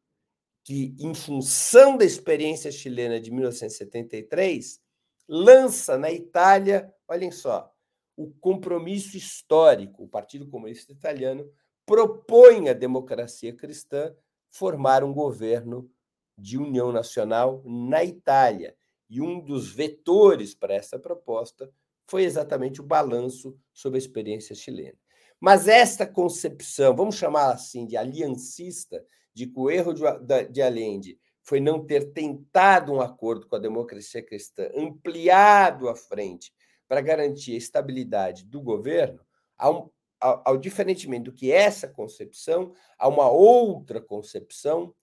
[0.71, 4.81] que, em função da experiência chilena de 1973,
[5.29, 7.75] lança na Itália, olhem só,
[8.17, 10.05] o compromisso histórico.
[10.05, 11.51] O Partido Comunista Italiano
[11.85, 14.15] propõe à democracia cristã
[14.49, 15.91] formar um governo
[16.39, 18.77] de união nacional na Itália.
[19.09, 21.69] E um dos vetores para essa proposta
[22.07, 24.97] foi exatamente o balanço sobre a experiência chilena.
[25.41, 30.03] Mas esta concepção, vamos chamar assim, de aliancista, de que o erro de,
[30.49, 36.53] de Allende foi não ter tentado um acordo com a democracia cristã, ampliado à frente
[36.87, 39.21] para garantir a estabilidade do governo,
[39.57, 44.95] ao, ao, ao diferentemente do que essa concepção, há uma outra concepção,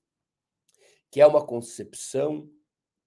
[1.10, 2.50] que é uma concepção,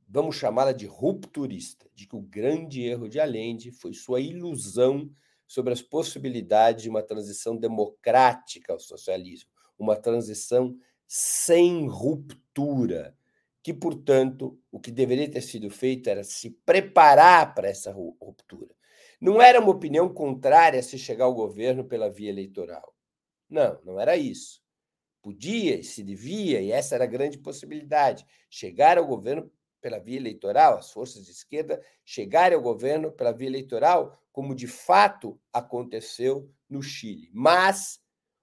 [0.09, 5.11] vamos chamá-la de rupturista, de que o grande erro de Allende foi sua ilusão
[5.47, 10.77] sobre as possibilidades de uma transição democrática ao socialismo, uma transição
[11.13, 13.19] sem ruptura,
[13.65, 18.73] que, portanto, o que deveria ter sido feito era se preparar para essa ruptura.
[19.21, 22.95] Não era uma opinião contrária se chegar ao governo pela via eleitoral.
[23.49, 24.63] Não, não era isso.
[25.21, 30.17] Podia e se devia, e essa era a grande possibilidade, chegar ao governo pela via
[30.17, 36.49] eleitoral, as forças de esquerda chegarem ao governo pela via eleitoral, como de fato aconteceu
[36.69, 37.29] no Chile.
[37.35, 38.01] Mas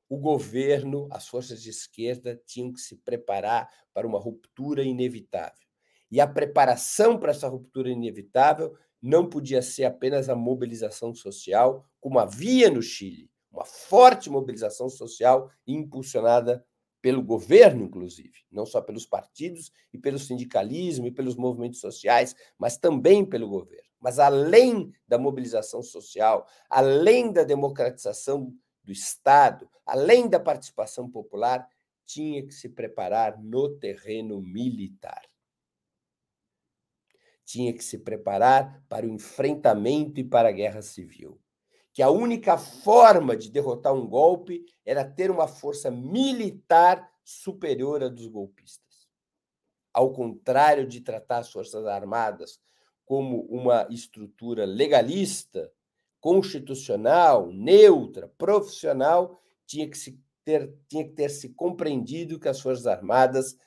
[0.09, 5.67] o governo, as forças de esquerda tinham que se preparar para uma ruptura inevitável.
[6.09, 12.19] E a preparação para essa ruptura inevitável não podia ser apenas a mobilização social, como
[12.19, 16.65] havia no Chile, uma forte mobilização social impulsionada
[17.01, 22.77] pelo governo, inclusive, não só pelos partidos e pelo sindicalismo e pelos movimentos sociais, mas
[22.77, 23.87] também pelo governo.
[23.99, 28.53] Mas além da mobilização social, além da democratização
[28.87, 31.69] do Estado, além da participação popular,
[32.05, 35.21] tinha que se preparar no terreno militar.
[37.45, 41.39] Tinha que se preparar para o enfrentamento e para a guerra civil
[41.97, 48.07] que a única forma de derrotar um golpe era ter uma força militar superior à
[48.07, 49.09] dos golpistas.
[49.91, 52.61] Ao contrário de tratar as Forças Armadas
[53.03, 55.73] como uma estrutura legalista,
[56.19, 62.87] constitucional, neutra, profissional, tinha que, se ter, tinha que ter se compreendido que as Forças
[62.87, 63.57] Armadas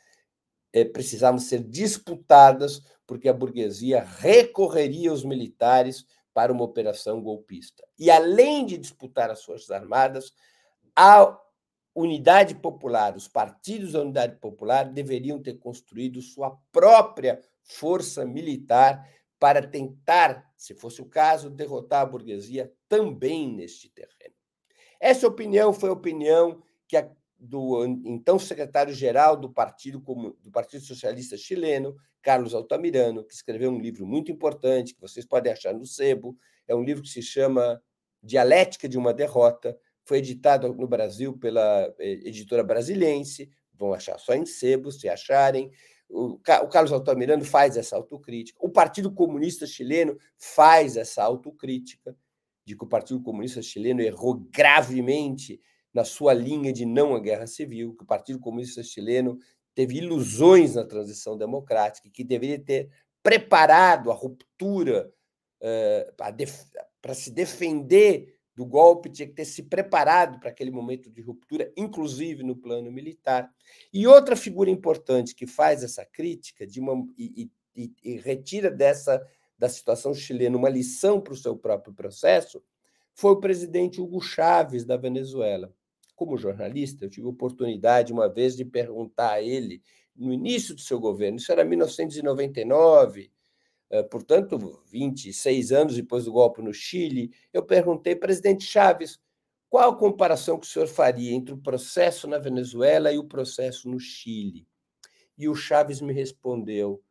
[0.72, 7.84] eh, precisavam ser disputadas, porque a burguesia recorreria aos militares para uma operação golpista.
[7.98, 10.32] E além de disputar as Forças Armadas,
[10.94, 11.38] a
[11.94, 19.08] Unidade Popular, os partidos da Unidade Popular deveriam ter construído sua própria força militar
[19.38, 24.34] para tentar, se fosse o caso, derrotar a burguesia também neste terreno.
[25.00, 31.34] Essa opinião foi a opinião que a, do então secretário-geral do Partido do Partido Socialista
[31.34, 36.36] Chileno, Carlos Altamirano, que escreveu um livro muito importante, que vocês podem achar no Sebo.
[36.68, 37.82] É um livro que se chama
[38.22, 39.74] Dialética de uma Derrota.
[40.04, 43.50] Foi editado no Brasil pela eh, editora brasilense.
[43.72, 45.72] Vão achar só em Sebo, se acharem.
[46.12, 48.58] O Carlos Altamirano faz essa autocrítica.
[48.60, 52.16] O Partido Comunista Chileno faz essa autocrítica
[52.64, 55.60] de que o Partido Comunista Chileno errou gravemente
[55.94, 59.38] na sua linha de não à guerra civil, que o Partido Comunista Chileno
[59.74, 62.90] teve ilusões na transição democrática, que deveria ter
[63.22, 65.12] preparado a ruptura
[65.60, 66.14] uh,
[67.00, 71.72] para se defender do golpe, tinha que ter se preparado para aquele momento de ruptura,
[71.74, 73.50] inclusive no plano militar.
[73.90, 79.26] E outra figura importante que faz essa crítica de uma, e, e, e retira dessa
[79.58, 82.62] da situação chilena uma lição para o seu próprio processo
[83.14, 85.70] foi o presidente Hugo Chávez da Venezuela
[86.20, 89.82] como jornalista, eu tive oportunidade uma vez de perguntar a ele,
[90.14, 93.30] no início do seu governo, isso era 1999, eh,
[94.10, 99.18] portanto, 26 anos depois do golpe no Chile, eu perguntei, presidente Chaves,
[99.68, 103.88] qual a comparação que o senhor faria entre o processo na Venezuela e o processo
[103.88, 104.66] no Chile?
[105.38, 107.02] E o Chaves me respondeu: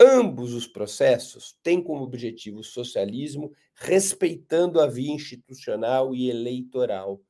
[0.00, 7.20] ambos os processos têm como objetivo o socialismo, respeitando a via institucional e eleitoral.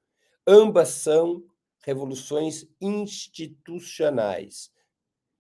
[0.47, 1.45] Ambas são
[1.83, 4.71] revoluções institucionais,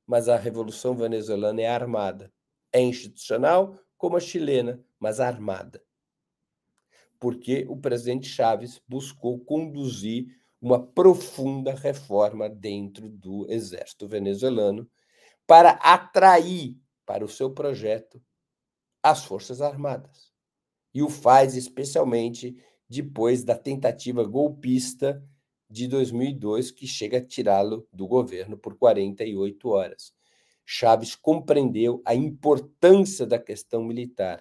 [0.06, 2.32] mas a revolução venezuelana é armada.
[2.72, 5.82] É institucional como a chilena, mas armada.
[7.18, 14.88] Porque o presidente Chaves buscou conduzir uma profunda reforma dentro do exército venezuelano
[15.46, 18.22] para atrair para o seu projeto
[19.02, 20.30] as Forças Armadas.
[20.92, 22.56] E o faz especialmente
[22.88, 25.24] depois da tentativa golpista
[25.68, 30.12] de 2002, que chega a tirá-lo do governo por 48 horas.
[30.72, 34.40] Chaves compreendeu a importância da questão militar,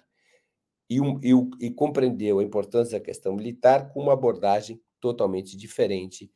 [0.88, 6.30] e, um, e, e compreendeu a importância da questão militar com uma abordagem totalmente diferente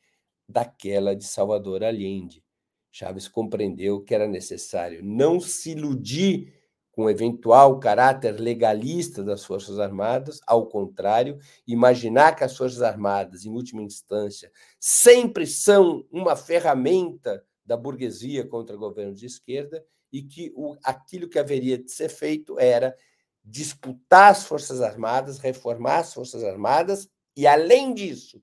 [0.49, 2.43] daquela de Salvador Allende.
[2.91, 6.53] Chaves compreendeu que era necessário não se iludir
[6.91, 13.45] com o eventual caráter legalista das Forças Armadas, ao contrário, imaginar que as Forças Armadas,
[13.45, 20.51] em última instância, sempre são uma ferramenta da burguesia contra governos de esquerda e que
[20.55, 22.95] o, aquilo que haveria de ser feito era
[23.43, 28.41] disputar as Forças Armadas, reformar as Forças Armadas e, além disso,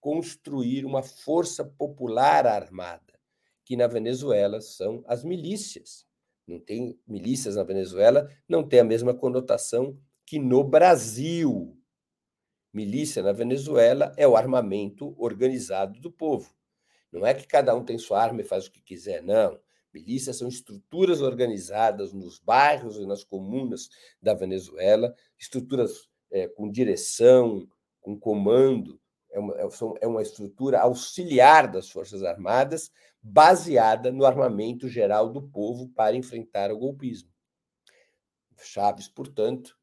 [0.00, 3.18] construir uma força popular armada,
[3.64, 6.08] que na Venezuela são as milícias
[6.48, 11.76] não tem milícias na Venezuela, não tem a mesma conotação que no Brasil.
[12.72, 16.50] Milícia na Venezuela é o armamento organizado do povo.
[17.12, 19.58] Não é que cada um tem sua arma e faz o que quiser, não.
[19.92, 23.88] Milícias são estruturas organizadas nos bairros e nas comunas
[24.20, 27.66] da Venezuela, estruturas é, com direção,
[28.00, 29.00] com comando,
[29.30, 29.68] é uma, é,
[30.00, 32.90] é uma estrutura auxiliar das Forças Armadas,
[33.22, 37.30] baseada no armamento geral do povo para enfrentar o golpismo.
[38.60, 39.78] Chaves, portanto,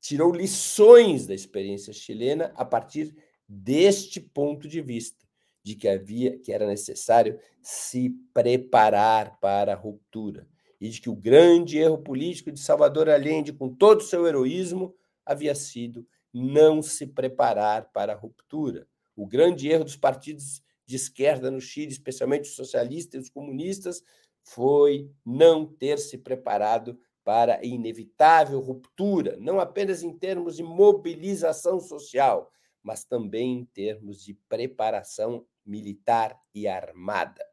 [0.00, 3.14] tirou lições da experiência chilena a partir
[3.48, 5.23] deste ponto de vista,
[5.64, 10.46] de que havia que era necessário se preparar para a ruptura
[10.80, 14.94] e de que o grande erro político de Salvador Allende, com todo o seu heroísmo,
[15.24, 18.86] havia sido não se preparar para a ruptura.
[19.16, 24.02] O grande erro dos partidos de esquerda no Chile, especialmente os socialistas e os comunistas,
[24.42, 31.80] foi não ter se preparado para a inevitável ruptura, não apenas em termos de mobilização
[31.80, 32.50] social,
[32.82, 37.44] mas também em termos de preparação militar e armada.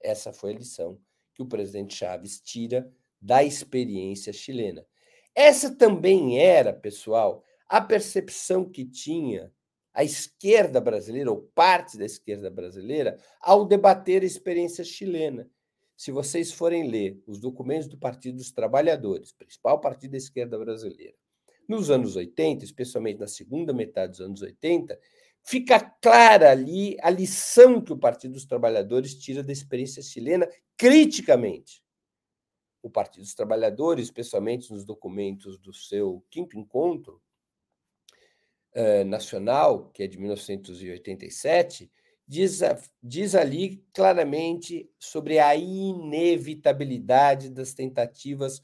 [0.00, 1.00] Essa foi a lição
[1.34, 4.86] que o presidente Chaves tira da experiência chilena.
[5.34, 9.52] Essa também era, pessoal, a percepção que tinha
[9.94, 15.48] a esquerda brasileira, ou parte da esquerda brasileira, ao debater a experiência chilena.
[15.96, 21.14] Se vocês forem ler os documentos do Partido dos Trabalhadores, principal partido da esquerda brasileira,
[21.68, 24.98] nos anos 80, especialmente na segunda metade dos anos 80,
[25.42, 31.82] fica clara ali a lição que o Partido dos Trabalhadores tira da experiência chilena criticamente.
[32.82, 37.22] O Partido dos Trabalhadores, especialmente nos documentos do seu quinto encontro,
[38.74, 41.90] uh, Nacional, que é de 1987,
[42.26, 42.60] diz,
[43.02, 48.62] diz ali claramente sobre a inevitabilidade das tentativas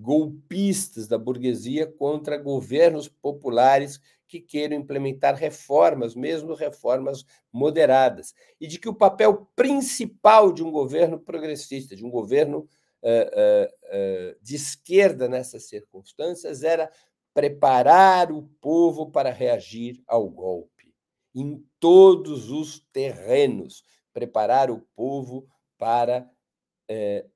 [0.00, 8.78] golpistas da burguesia contra governos populares que queiram implementar reformas, mesmo reformas moderadas, e de
[8.78, 14.54] que o papel principal de um governo progressista, de um governo uh, uh, uh, de
[14.54, 16.90] esquerda nessas circunstâncias, era
[17.34, 20.94] preparar o povo para reagir ao golpe,
[21.34, 25.46] em todos os terrenos, preparar o povo
[25.76, 26.28] para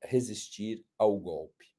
[0.03, 1.74] resistir ao golpe.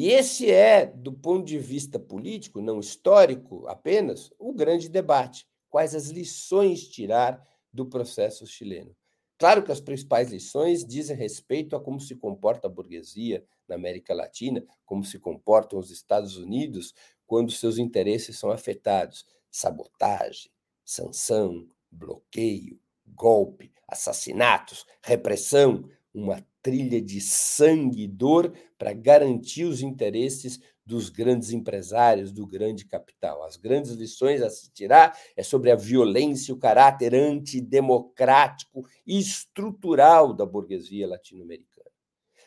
[0.00, 5.44] E esse é, do ponto de vista político, não histórico apenas, o grande debate.
[5.68, 8.94] Quais as lições tirar do processo chileno?
[9.36, 14.14] Claro que as principais lições dizem respeito a como se comporta a burguesia na América
[14.14, 16.94] Latina, como se comportam os Estados Unidos
[17.26, 19.26] quando seus interesses são afetados.
[19.50, 20.52] Sabotagem,
[20.84, 30.60] sanção, bloqueio, golpe, assassinatos, repressão, uma trilha de sangue e dor para garantir os interesses
[30.84, 33.42] dos grandes empresários, do grande capital.
[33.42, 40.34] As grandes lições a se tirar é sobre a violência o caráter antidemocrático e estrutural
[40.34, 41.90] da burguesia latino-americana.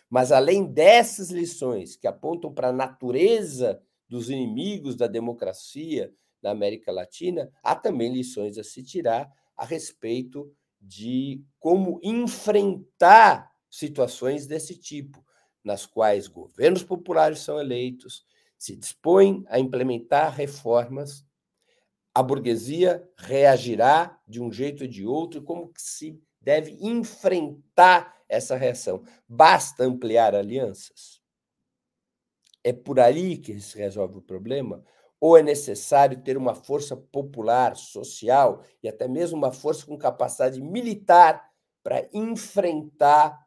[0.07, 6.13] Mas além dessas lições que apontam para a natureza dos inimigos da democracia
[6.43, 14.45] na América Latina, há também lições a se tirar a respeito de como enfrentar situações
[14.45, 15.25] desse tipo,
[15.63, 18.25] nas quais governos populares são eleitos,
[18.57, 21.25] se dispõe a implementar reformas,
[22.13, 28.15] a burguesia reagirá de um jeito ou de outro e como que se deve enfrentar
[28.27, 29.03] essa reação.
[29.27, 31.21] Basta ampliar alianças?
[32.63, 34.83] É por ali que se resolve o problema?
[35.19, 40.59] Ou é necessário ter uma força popular, social e até mesmo uma força com capacidade
[40.61, 41.49] militar
[41.83, 43.39] para enfrentar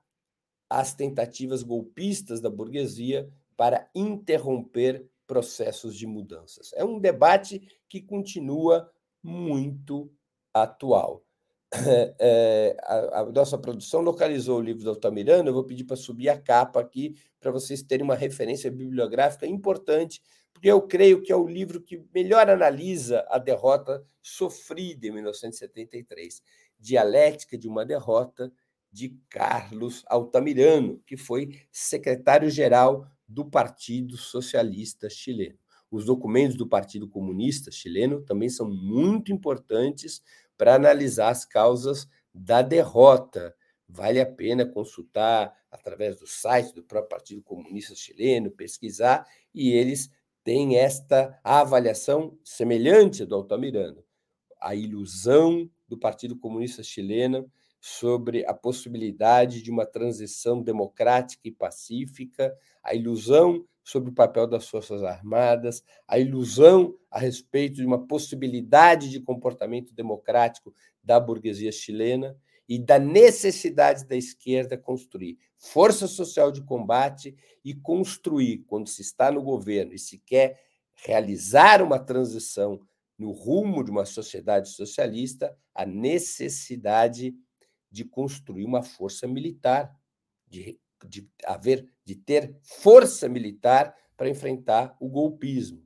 [0.81, 6.73] as tentativas golpistas da burguesia para interromper processos de mudanças.
[6.75, 8.91] É um debate que continua
[9.23, 10.11] muito
[10.53, 11.25] atual.
[12.19, 15.49] é, a, a, nossa produção localizou o livro do Altamirano.
[15.49, 20.21] Eu vou pedir para subir a capa aqui para vocês terem uma referência bibliográfica importante,
[20.53, 26.43] porque eu creio que é o livro que melhor analisa a derrota sofrida em 1973.
[26.79, 28.53] Dialética de uma derrota
[28.95, 35.59] de Carlos Altamirano, que foi secretário-geral do Partido Socialista Chileno.
[35.91, 40.23] Os documentos do Partido Comunista Chileno também são muito importantes
[40.57, 43.53] para analisar as causas da derrota.
[43.89, 50.09] Vale a pena consultar através do site do próprio Partido Comunista Chileno, pesquisar, e eles
[50.45, 54.05] têm esta avaliação semelhante do Altamirano.
[54.61, 57.51] A ilusão do Partido Comunista Chileno
[57.87, 64.67] sobre a possibilidade de uma transição democrática e pacífica, a ilusão sobre o papel das
[64.67, 72.35] Forças Armadas, a ilusão a respeito de uma possibilidade de comportamento democrático da burguesia chilena
[72.67, 79.31] e da necessidade da esquerda construir força social de combate e construir, quando se está
[79.31, 80.59] no governo e se quer
[80.95, 82.81] realizar uma transição
[83.19, 87.35] no rumo de uma sociedade socialista, a necessidade
[87.95, 89.97] de construir uma força militar,
[90.49, 95.81] de, de haver, de ter força militar para enfrentar o golpismo.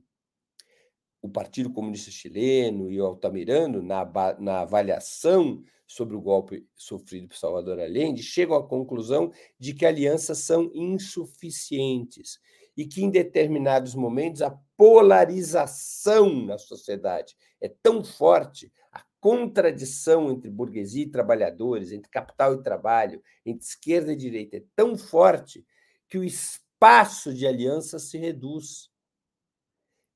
[1.21, 4.03] O Partido Comunista Chileno e o Altamirano, na,
[4.39, 10.39] na avaliação sobre o golpe sofrido por Salvador Allende, chegam à conclusão de que alianças
[10.39, 12.39] são insuficientes
[12.75, 18.71] e que, em determinados momentos, a polarização na sociedade é tão forte,
[19.19, 24.97] contradição entre burguesia e trabalhadores, entre capital e trabalho, entre esquerda e direita é tão
[24.97, 25.65] forte
[26.07, 28.89] que o espaço de aliança se reduz.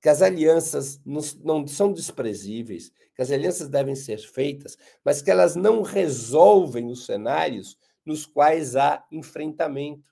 [0.01, 5.55] Que as alianças não, são desprezíveis, que as alianças devem ser feitas, mas que elas
[5.55, 10.11] não resolvem os cenários nos quais há enfrentamento.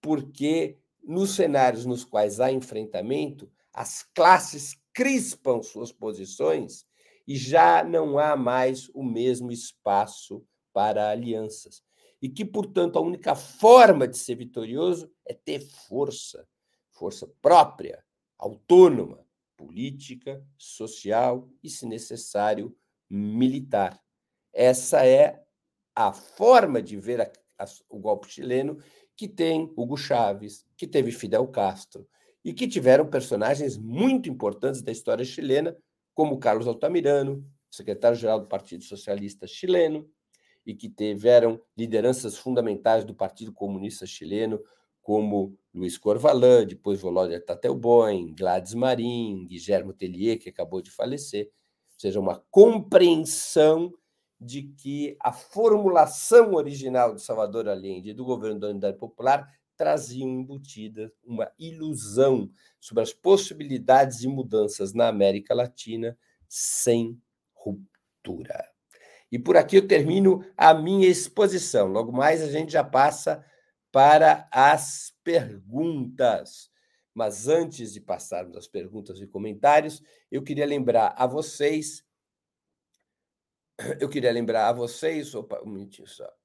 [0.00, 6.87] Porque nos cenários nos quais há enfrentamento, as classes crispam suas posições
[7.28, 11.82] e já não há mais o mesmo espaço para alianças.
[12.22, 16.48] E que, portanto, a única forma de ser vitorioso é ter força,
[16.90, 18.02] força própria,
[18.38, 19.26] autônoma,
[19.58, 22.74] política, social e, se necessário,
[23.10, 24.02] militar.
[24.50, 25.44] Essa é
[25.94, 28.78] a forma de ver a, a, o golpe chileno
[29.14, 32.08] que tem Hugo Chávez, que teve Fidel Castro
[32.42, 35.76] e que tiveram personagens muito importantes da história chilena,
[36.18, 40.10] como Carlos Altamirano, secretário-geral do Partido Socialista Chileno,
[40.66, 44.60] e que tiveram lideranças fundamentais do Partido Comunista Chileno,
[45.00, 51.52] como Luiz Corvalán, depois Volodya Tatelboim, Gladys Marim, Guillermo Tellier, que acabou de falecer,
[51.94, 53.94] ou seja, uma compreensão
[54.40, 59.48] de que a formulação original de Salvador Allende e do governo da Unidade Popular
[59.78, 62.50] traziam embutida uma ilusão
[62.80, 66.18] sobre as possibilidades de mudanças na América Latina
[66.48, 67.18] sem
[67.54, 68.68] ruptura.
[69.30, 71.86] E por aqui eu termino a minha exposição.
[71.86, 73.44] Logo mais a gente já passa
[73.92, 76.70] para as perguntas.
[77.14, 82.04] Mas antes de passarmos às perguntas e comentários, eu queria lembrar a vocês.
[84.00, 85.34] Eu queria lembrar a vocês.
[85.34, 86.37] Opa, um minutinho só.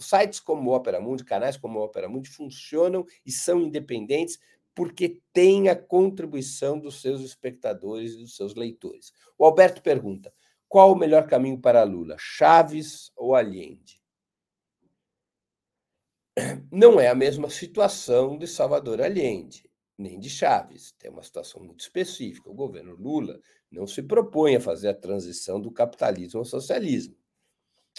[0.00, 4.40] sites como o Opera Mundi, canais como o Opera Mundi funcionam e são independentes
[4.78, 9.12] porque tem a contribuição dos seus espectadores e dos seus leitores.
[9.36, 10.32] O Alberto pergunta:
[10.68, 14.00] qual o melhor caminho para Lula, Chaves ou Allende?
[16.70, 19.68] não é a mesma situação de Salvador Allende,
[19.98, 20.92] nem de Chaves.
[20.92, 22.48] Tem uma situação muito específica.
[22.48, 27.16] O governo Lula não se propõe a fazer a transição do capitalismo ao socialismo.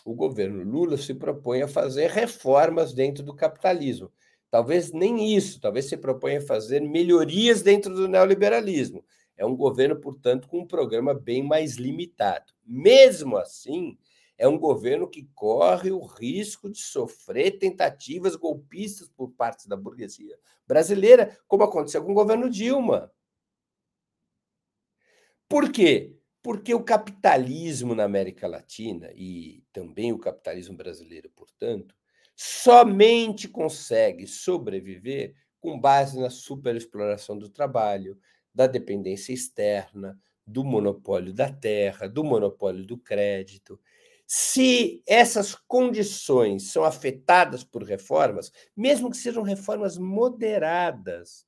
[0.06, 4.10] O governo Lula se propõe a fazer reformas dentro do capitalismo.
[4.50, 9.06] Talvez nem isso, talvez se proponha fazer melhorias dentro do neoliberalismo.
[9.38, 12.52] É um governo, portanto, com um programa bem mais limitado.
[12.66, 13.98] Mesmo assim,
[14.38, 20.38] é um governo que corre o risco de sofrer tentativas golpistas por parte da burguesia
[20.66, 23.12] brasileira, como aconteceu com o governo Dilma.
[25.48, 26.16] Por quê?
[26.42, 31.96] Porque o capitalismo na América Latina, e também o capitalismo brasileiro, portanto,
[32.42, 38.18] somente consegue sobreviver com base na superexploração do trabalho,
[38.56, 40.18] da dependência externa,
[40.48, 43.78] do monopólio da terra, do monopólio do crédito.
[44.26, 51.46] Se essas condições são afetadas por reformas, mesmo que sejam reformas moderadas,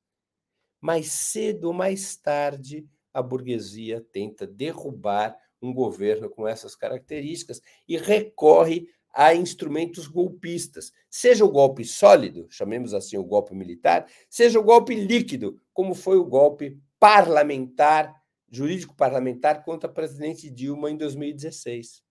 [0.81, 7.95] mais cedo ou mais tarde a burguesia tenta derrubar um governo com essas características e
[7.95, 14.63] recorre a instrumentos golpistas, seja o golpe sólido, chamemos assim o golpe militar, seja o
[14.63, 18.13] golpe líquido, como foi o golpe parlamentar,
[18.49, 22.03] jurídico parlamentar contra a presidente Dilma em 2016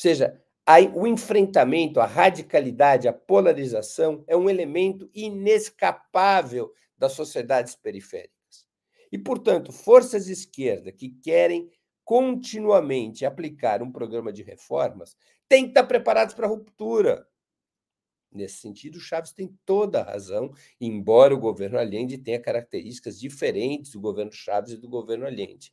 [0.00, 0.40] seja,
[0.94, 8.30] o enfrentamento, a radicalidade, a polarização é um elemento inescapável das sociedades periféricas.
[9.12, 11.70] E, portanto, forças de esquerda que querem
[12.10, 15.16] continuamente aplicar um programa de reformas
[15.48, 17.24] têm que estar preparados para a ruptura.
[18.32, 24.00] Nesse sentido, Chaves tem toda a razão, embora o governo Allende tenha características diferentes do
[24.00, 25.72] governo Chaves e do governo Allende.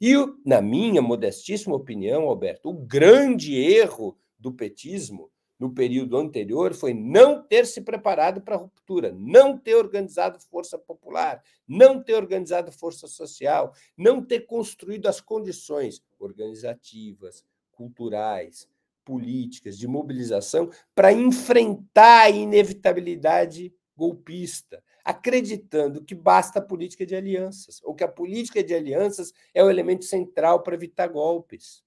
[0.00, 0.12] E,
[0.44, 7.42] na minha modestíssima opinião, Alberto, o grande erro do petismo no período anterior foi não
[7.42, 13.06] ter se preparado para a ruptura, não ter organizado força popular, não ter organizado força
[13.06, 18.68] social, não ter construído as condições organizativas, culturais,
[19.04, 27.80] políticas, de mobilização para enfrentar a inevitabilidade golpista, acreditando que basta a política de alianças,
[27.82, 31.85] ou que a política de alianças é o elemento central para evitar golpes.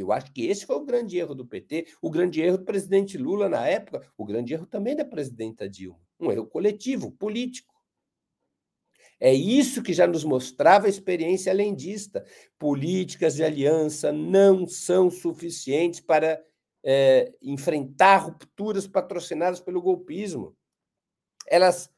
[0.00, 3.16] Eu acho que esse foi o grande erro do PT, o grande erro do presidente
[3.18, 6.00] Lula na época, o grande erro também da presidenta Dilma.
[6.18, 7.74] Um erro coletivo, político.
[9.20, 12.24] É isso que já nos mostrava a experiência alendista.
[12.58, 16.40] Políticas de aliança não são suficientes para
[16.84, 20.56] é, enfrentar rupturas patrocinadas pelo golpismo.
[21.46, 21.90] Elas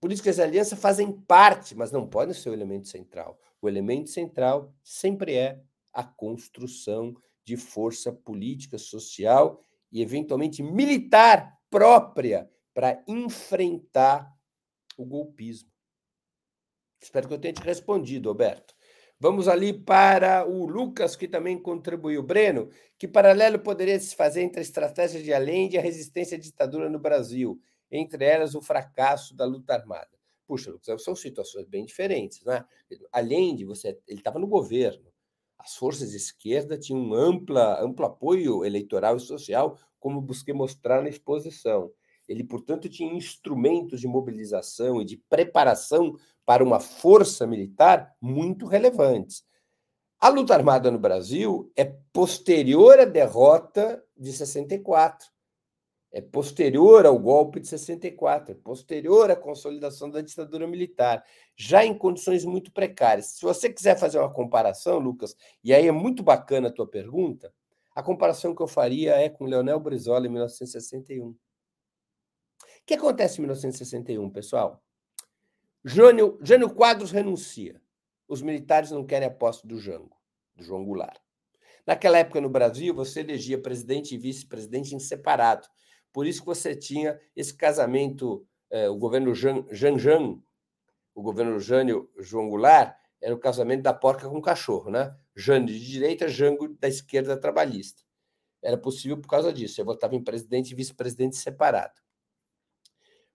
[0.00, 3.36] Políticas de aliança fazem parte, mas não podem ser o elemento central.
[3.60, 5.60] O elemento central sempre é
[5.92, 7.16] a construção
[7.48, 14.32] de força política, social e, eventualmente, militar própria para enfrentar
[14.96, 15.70] o golpismo.
[17.00, 18.74] Espero que eu tenha te respondido, Alberto.
[19.20, 22.22] Vamos ali para o Lucas, que também contribuiu.
[22.22, 26.40] Breno, que paralelo poderia se fazer entre a estratégia de Allende e a resistência à
[26.40, 27.60] ditadura no Brasil?
[27.90, 30.10] entre elas o fracasso da luta armada.
[30.46, 32.42] Puxa, Lucas, são situações bem diferentes.
[32.44, 32.64] Né?
[33.12, 35.07] Além de você, ele estava no governo,
[35.58, 41.02] as forças de esquerda tinham um ampla, amplo apoio eleitoral e social, como busquei mostrar
[41.02, 41.90] na exposição.
[42.28, 49.44] Ele, portanto, tinha instrumentos de mobilização e de preparação para uma força militar muito relevantes.
[50.20, 55.28] A luta armada no Brasil é posterior à derrota de 64
[56.10, 61.22] é posterior ao golpe de 64, é posterior à consolidação da ditadura militar,
[61.56, 63.26] já em condições muito precárias.
[63.26, 67.52] Se você quiser fazer uma comparação, Lucas, e aí é muito bacana a tua pergunta,
[67.94, 71.36] a comparação que eu faria é com Leonel Brizola em 1961,
[72.86, 74.82] que acontece em 1961, pessoal?
[75.84, 77.80] Jânio, Jânio Quadros renuncia.
[78.26, 80.16] Os militares não querem a posse do Jango,
[80.56, 81.20] do João Goulart.
[81.86, 85.66] Naquela época, no Brasil, você elegia presidente e vice-presidente em separado.
[86.18, 90.40] Por isso que você tinha esse casamento, eh, o governo Jan, Jan,
[91.14, 95.16] o governo Jânio João Goulart, era o casamento da porca com o cachorro, né?
[95.36, 98.02] Jânio de direita, Jango da esquerda trabalhista.
[98.60, 99.76] Era possível por causa disso.
[99.76, 101.94] Você votava em presidente e vice-presidente separado.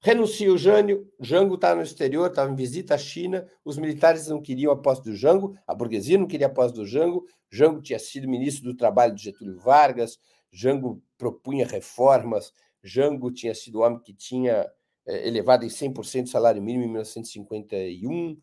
[0.02, 4.42] Renuncia o Jânio, Jango estava no exterior, estava em visita à China, os militares não
[4.42, 7.98] queriam a posse do Jango, a burguesia não queria a posse do Jango, Jango tinha
[7.98, 10.20] sido ministro do Trabalho de Getúlio Vargas,
[10.54, 12.52] Jango propunha reformas,
[12.84, 14.70] Jango tinha sido o homem que tinha
[15.06, 18.38] é, elevado em 100% o salário mínimo em 1951.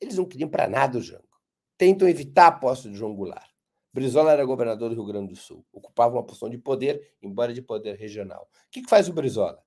[0.00, 1.24] Eles não queriam para nada o Jango.
[1.76, 3.48] Tentam evitar a posse de João Goulart.
[3.92, 7.62] Brizola era governador do Rio Grande do Sul, ocupava uma posição de poder, embora de
[7.62, 8.48] poder regional.
[8.66, 9.60] O que faz o Brizola?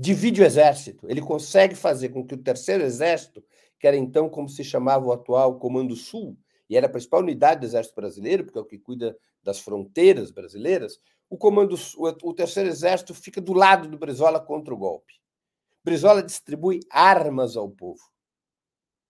[0.00, 1.06] divide o exército.
[1.10, 3.44] Ele consegue fazer com que o terceiro exército,
[3.78, 6.38] que era então como se chamava o atual Comando Sul,
[6.70, 10.30] e era a principal unidade do exército brasileiro, porque é o que cuida das fronteiras
[10.30, 10.98] brasileiras,
[11.30, 15.14] o comando o terceiro exército fica do lado do Brizola contra o golpe.
[15.84, 18.02] Brizola distribui armas ao povo.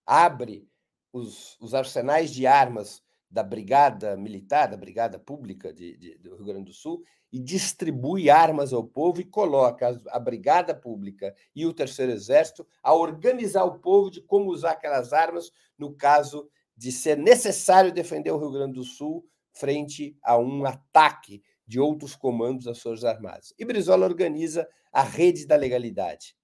[0.06, 0.68] Abre
[1.10, 6.44] os, os arsenais de armas da brigada militar, da brigada pública de, de, do Rio
[6.44, 7.02] Grande do Sul,
[7.32, 12.92] e distribui armas ao povo e coloca a brigada pública e o terceiro exército a
[12.92, 18.38] organizar o povo de como usar aquelas armas no caso de ser necessário defender o
[18.38, 23.54] Rio Grande do Sul frente a um ataque de outros comandos das Forças Armadas.
[23.56, 26.36] E Brizola organiza a rede da legalidade,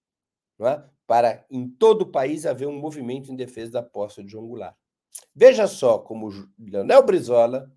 [0.60, 0.84] é?
[1.04, 4.76] para em todo o país haver um movimento em defesa da posse de João Goulart.
[5.34, 7.76] Veja só como Leonel Brizola,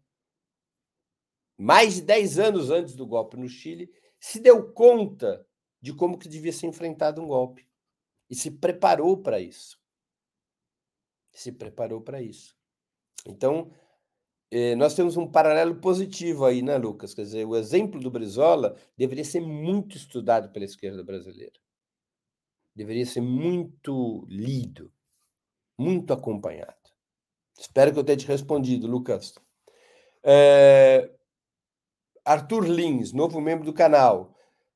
[1.58, 5.43] mais de 10 anos antes do golpe no Chile, se deu conta
[5.82, 7.68] de como que devia ser enfrentado um golpe
[8.30, 9.82] e se preparou para isso.
[11.32, 12.56] Se preparou para isso.
[13.26, 13.72] Então,
[14.78, 17.14] nós temos um paralelo positivo aí, né, Lucas?
[17.14, 21.60] Quer dizer, o exemplo do Brizola deveria ser muito estudado pela esquerda brasileira.
[22.76, 24.91] Deveria ser muito lido,
[25.78, 26.74] muito acompanhado.
[27.60, 29.36] Espero que eu tenha te respondido, Lucas.
[30.24, 31.12] É...
[32.26, 34.36] Arthur Lins, novo membro do canal.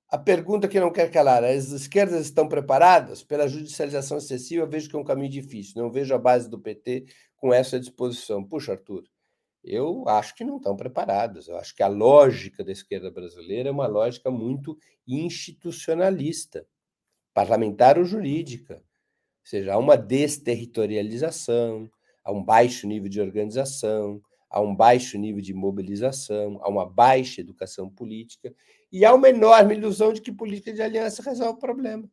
[0.10, 3.24] A pergunta que não quer calar: as esquerdas estão preparadas?
[3.24, 5.82] Pela judicialização excessiva, vejo que é um caminho difícil.
[5.82, 7.06] Não vejo a base do PT
[7.38, 8.44] com essa disposição.
[8.44, 9.04] Puxa, Arthur,
[9.64, 11.48] eu acho que não estão preparadas.
[11.48, 16.68] Eu acho que a lógica da esquerda brasileira é uma lógica muito institucionalista,
[17.34, 18.76] parlamentar ou jurídica.
[18.76, 21.90] Ou seja, há uma desterritorialização,
[22.24, 27.42] a um baixo nível de organização, a um baixo nível de mobilização, a uma baixa
[27.42, 28.54] educação política
[28.92, 32.10] e há uma enorme ilusão de que política de aliança resolve o problema.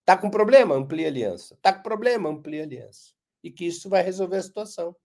[0.00, 0.74] Está com problema?
[0.74, 1.54] Amplia aliança.
[1.54, 2.28] Está com problema?
[2.28, 3.12] Amplia aliança.
[3.42, 4.96] E que isso vai resolver a situação.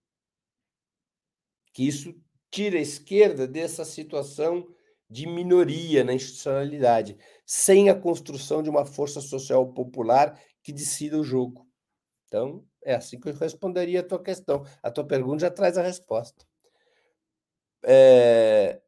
[1.74, 2.16] Que isso
[2.52, 4.68] tira a esquerda dessa situação
[5.10, 11.24] de minoria na institucionalidade, sem a construção de uma força social popular que decida o
[11.24, 11.68] jogo.
[12.28, 14.64] Então, é assim que eu responderia a tua questão.
[14.84, 16.46] A tua pergunta já traz a resposta.
[17.84, 18.82] É...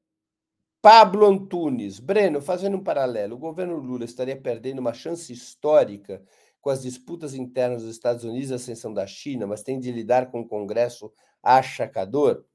[0.81, 6.23] Pablo Antunes, Breno, fazendo um paralelo, o governo Lula estaria perdendo uma chance histórica
[6.59, 9.91] com as disputas internas dos Estados Unidos e a ascensão da China, mas tem de
[9.91, 11.11] lidar com o Congresso
[11.41, 12.45] achacador?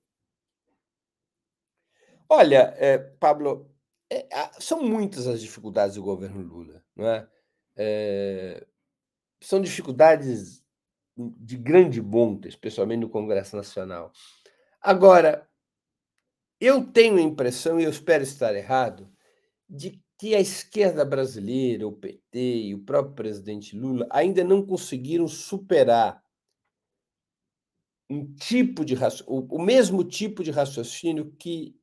[2.28, 3.70] Olha, é, Pablo,
[4.10, 4.26] é,
[4.58, 7.28] são muitas as dificuldades do governo Lula, não é?
[7.76, 8.66] é
[9.40, 10.64] são dificuldades
[11.16, 14.12] de grande monta, especialmente no Congresso Nacional.
[14.80, 15.48] Agora,
[16.60, 19.10] eu tenho a impressão, e eu espero estar errado,
[19.68, 25.28] de que a esquerda brasileira, o PT e o próprio presidente Lula ainda não conseguiram
[25.28, 26.22] superar
[28.08, 28.94] um tipo de
[29.26, 31.76] o mesmo tipo de raciocínio que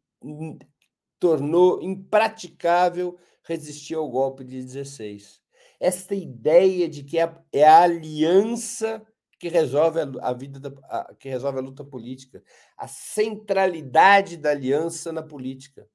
[1.20, 5.42] tornou impraticável resistir ao golpe de 16.
[5.80, 9.06] Esta ideia de que é, é a aliança
[9.40, 12.42] que resolve a, a vida da, a, que resolve a luta política,
[12.78, 15.86] a centralidade da aliança na política.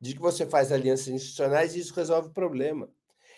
[0.00, 2.88] De que você faz alianças institucionais e isso resolve o problema.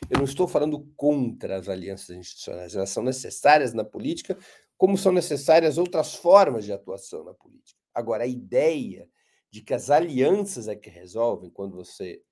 [0.09, 4.39] Eu não estou falando contra as alianças institucionais, elas são necessárias na política,
[4.79, 7.79] como são necessárias outras formas de atuação na política.
[7.95, 9.07] Agora, a ideia
[9.51, 12.23] de que as alianças é que resolvem quando você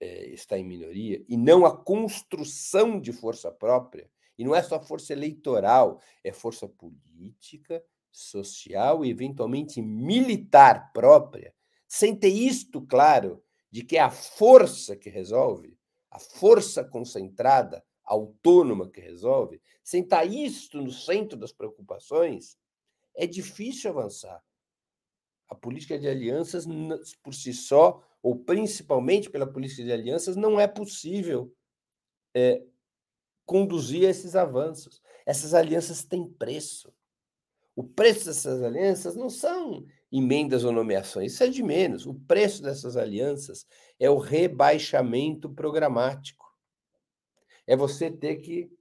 [0.00, 4.80] é, está em minoria e não a construção de força própria, e não é só
[4.80, 11.54] força eleitoral, é força política, social e eventualmente militar própria.
[11.88, 15.78] Sem ter isto claro de que é a força que resolve,
[16.10, 22.58] a força concentrada, autônoma que resolve, sem estar isto no centro das preocupações,
[23.14, 24.42] é difícil avançar.
[25.52, 26.66] A política de alianças,
[27.22, 31.54] por si só, ou principalmente pela política de alianças, não é possível
[32.34, 32.64] é,
[33.44, 35.02] conduzir esses avanços.
[35.26, 36.90] Essas alianças têm preço.
[37.76, 42.06] O preço dessas alianças não são emendas ou nomeações, isso é de menos.
[42.06, 43.66] O preço dessas alianças
[44.00, 46.50] é o rebaixamento programático.
[47.66, 48.72] É você ter que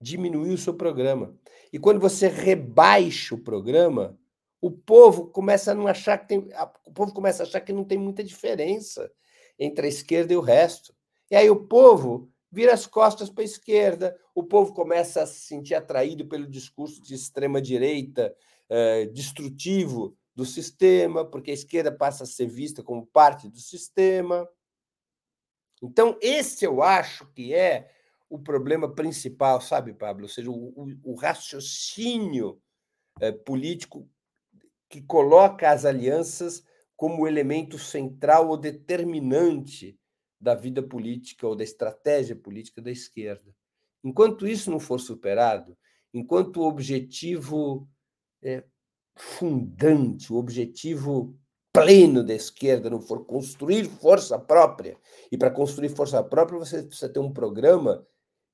[0.00, 1.38] diminuir o seu programa.
[1.70, 4.18] E quando você rebaixa o programa,
[4.60, 6.48] o povo começa a não achar que tem,
[6.84, 9.10] o povo começa a achar que não tem muita diferença
[9.58, 10.94] entre a esquerda e o resto.
[11.30, 15.40] E aí o povo vira as costas para a esquerda, o povo começa a se
[15.40, 18.34] sentir atraído pelo discurso de extrema direita
[18.68, 24.48] eh, destrutivo do sistema, porque a esquerda passa a ser vista como parte do sistema.
[25.82, 27.90] Então, esse eu acho que é
[28.28, 30.24] o problema principal, sabe, Pablo?
[30.24, 32.60] Ou seja, o, o, o raciocínio
[33.20, 34.08] eh, político
[34.88, 36.62] que coloca as alianças
[36.96, 39.98] como elemento central ou determinante
[40.40, 43.54] da vida política ou da estratégia política da esquerda.
[44.02, 45.76] Enquanto isso não for superado,
[46.12, 47.88] enquanto o objetivo
[48.42, 48.64] é,
[49.16, 51.36] fundante, o objetivo
[51.72, 54.96] pleno da esquerda não for construir força própria,
[55.30, 58.06] e para construir força própria você precisa ter um programa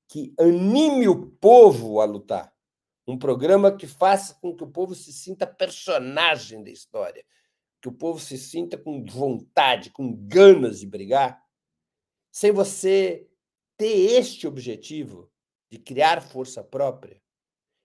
[0.09, 2.52] que anime o povo a lutar,
[3.07, 7.25] um programa que faça com que o povo se sinta personagem da história,
[7.81, 11.41] que o povo se sinta com vontade, com ganas de brigar,
[12.31, 13.27] sem você
[13.77, 15.29] ter este objetivo
[15.69, 17.21] de criar força própria.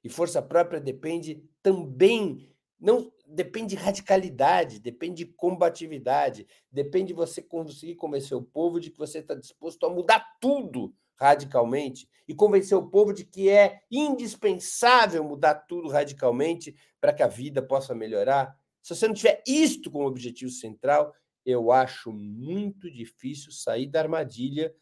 [0.05, 7.43] E força própria depende também, não depende de radicalidade, depende de combatividade, depende de você
[7.43, 12.79] conseguir convencer o povo de que você está disposto a mudar tudo radicalmente e convencer
[12.79, 18.57] o povo de que é indispensável mudar tudo radicalmente para que a vida possa melhorar.
[18.83, 21.13] Se você não tiver isto como objetivo central,
[21.45, 24.75] eu acho muito difícil sair da armadilha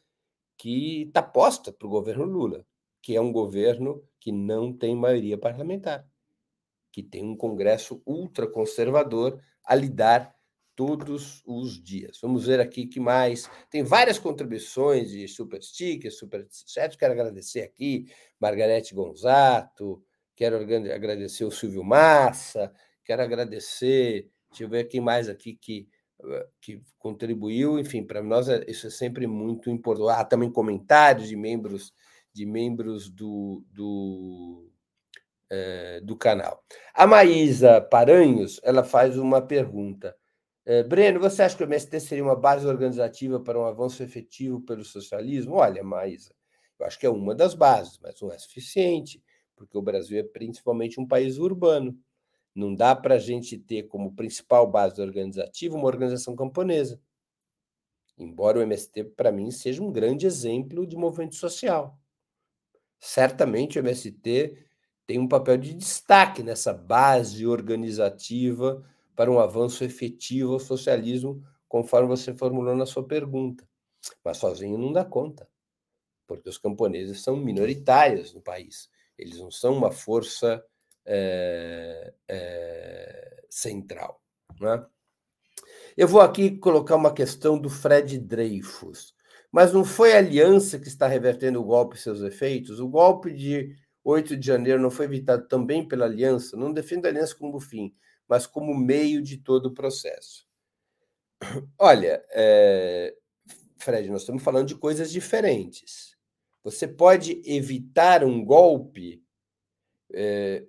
[0.59, 2.67] que está posta para o governo Lula,
[3.03, 6.07] que é um governo que não tem maioria parlamentar,
[6.93, 10.36] que tem um Congresso ultraconservador a lidar
[10.77, 12.19] todos os dias.
[12.23, 13.51] Vamos ver aqui que mais.
[13.71, 16.47] Tem várias contribuições de super stickers, super.
[16.99, 18.07] Quero agradecer aqui
[18.39, 20.01] Margarete Gonzato,
[20.37, 22.73] quero agradecer o Silvio Massa,
[23.05, 25.89] quero agradecer, deixa eu ver quem mais aqui que
[26.63, 30.19] que contribuiu, enfim, para nós é, isso é sempre muito importante.
[30.19, 31.93] Há também comentários de membros
[32.37, 34.71] de membros do, do,
[35.51, 36.63] é, do canal.
[36.93, 40.15] A Maísa Paranhos ela faz uma pergunta.
[40.69, 44.61] É, Breno, você acha que o MST seria uma base organizativa para um avanço efetivo
[44.61, 45.55] pelo socialismo?
[45.55, 46.35] Olha, Maísa,
[46.77, 49.23] eu acho que é uma das bases, mas não é suficiente,
[49.55, 51.97] porque o Brasil é principalmente um país urbano.
[52.53, 57.01] Não dá para a gente ter como principal base organizativa uma organização camponesa.
[58.19, 61.97] Embora o MST, para mim, seja um grande exemplo de movimento social.
[62.99, 64.59] Certamente o MST
[65.07, 68.85] tem um papel de destaque nessa base organizativa
[69.17, 73.67] para um avanço efetivo ao socialismo, conforme você formulou na sua pergunta.
[74.23, 75.49] Mas sozinho não dá conta,
[76.27, 78.89] porque os camponeses são minoritários no país.
[79.19, 80.63] Eles não são uma força
[81.07, 84.21] é, é, central.
[84.61, 84.87] Né?
[85.97, 89.15] Eu vou aqui colocar uma questão do Fred Dreyfus.
[89.51, 92.79] Mas não foi a aliança que está revertendo o golpe e seus efeitos?
[92.79, 96.57] O golpe de 8 de janeiro não foi evitado também pela aliança?
[96.57, 97.95] Não defendo a aliança como fim,
[98.29, 100.47] mas como meio de todo o processo.
[101.79, 103.15] Olha, é,
[103.79, 106.17] Fred, nós estamos falando de coisas diferentes.
[106.65, 109.23] Você pode evitar um golpe
[110.13, 110.65] é,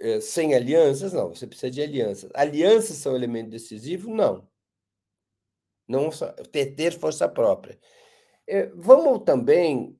[0.00, 1.12] é, sem alianças?
[1.12, 2.30] Não, você precisa de alianças.
[2.34, 4.12] Alianças são elemento decisivo?
[4.12, 4.48] Não.
[5.86, 6.10] Não
[6.50, 7.78] ter, ter força própria.
[8.74, 9.98] Vamos também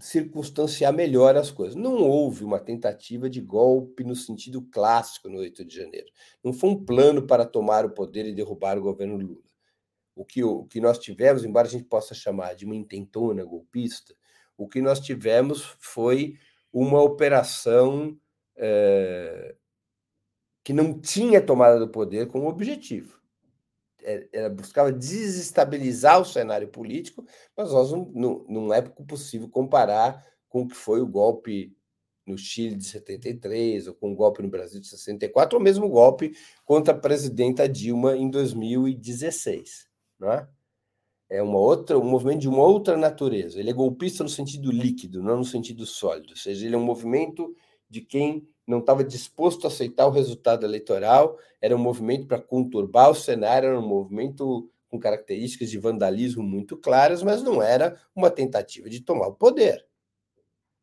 [0.00, 1.74] circunstanciar melhor as coisas.
[1.74, 6.06] Não houve uma tentativa de golpe no sentido clássico no 8 de janeiro.
[6.42, 9.50] Não foi um plano para tomar o poder e derrubar o governo Lula.
[10.14, 14.14] O que, o que nós tivemos, embora a gente possa chamar de uma intentona golpista,
[14.56, 16.34] o que nós tivemos foi
[16.72, 18.18] uma operação
[18.56, 19.54] é,
[20.62, 23.19] que não tinha tomada do poder como objetivo.
[24.02, 27.24] É, ela buscava desestabilizar o cenário político,
[27.56, 31.76] mas nós não, não, não é possível comparar com o que foi o golpe
[32.26, 35.90] no Chile de 73, ou com o golpe no Brasil de 64, ou mesmo o
[35.90, 36.32] golpe
[36.64, 39.88] contra a presidenta Dilma em 2016.
[40.18, 40.48] Não é?
[41.30, 43.60] é uma outra, um movimento de uma outra natureza.
[43.60, 46.30] Ele é golpista no sentido líquido, não no sentido sólido.
[46.30, 47.54] Ou seja, ele é um movimento
[47.90, 53.10] de quem não estava disposto a aceitar o resultado eleitoral, era um movimento para conturbar
[53.10, 58.30] o cenário, era um movimento com características de vandalismo muito claras, mas não era uma
[58.30, 59.84] tentativa de tomar o poder.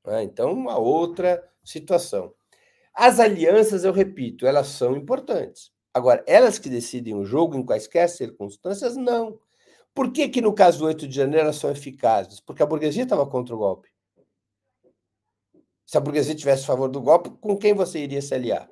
[0.05, 0.23] Né?
[0.23, 2.33] Então, uma outra situação.
[2.93, 5.71] As alianças, eu repito, elas são importantes.
[5.93, 9.39] Agora, elas que decidem o jogo em quaisquer circunstâncias, não.
[9.93, 12.39] Por que, que no caso do 8 de janeiro elas são eficazes?
[12.39, 13.89] Porque a burguesia estava contra o golpe.
[15.87, 18.69] Se a burguesia tivesse a favor do golpe, com quem você iria se aliar?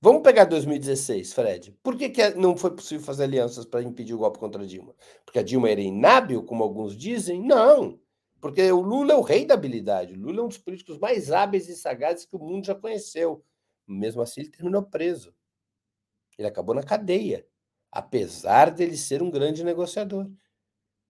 [0.00, 1.72] Vamos pegar 2016, Fred.
[1.82, 4.94] Por que, que não foi possível fazer alianças para impedir o golpe contra a Dilma?
[5.24, 7.42] Porque a Dilma era inábil, como alguns dizem?
[7.42, 7.98] Não.
[8.40, 10.14] Porque o Lula é o rei da habilidade.
[10.14, 13.44] O Lula é um dos políticos mais hábeis e sagazes que o mundo já conheceu.
[13.88, 15.34] Mesmo assim, ele terminou preso.
[16.38, 17.44] Ele acabou na cadeia,
[17.90, 20.30] apesar dele ser um grande negociador.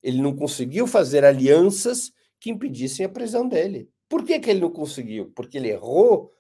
[0.03, 3.91] Ele não conseguiu fazer alianças que impedissem a prisão dele.
[4.09, 5.33] Por que, que ele não conseguiu?
[5.35, 6.33] Porque ele errou?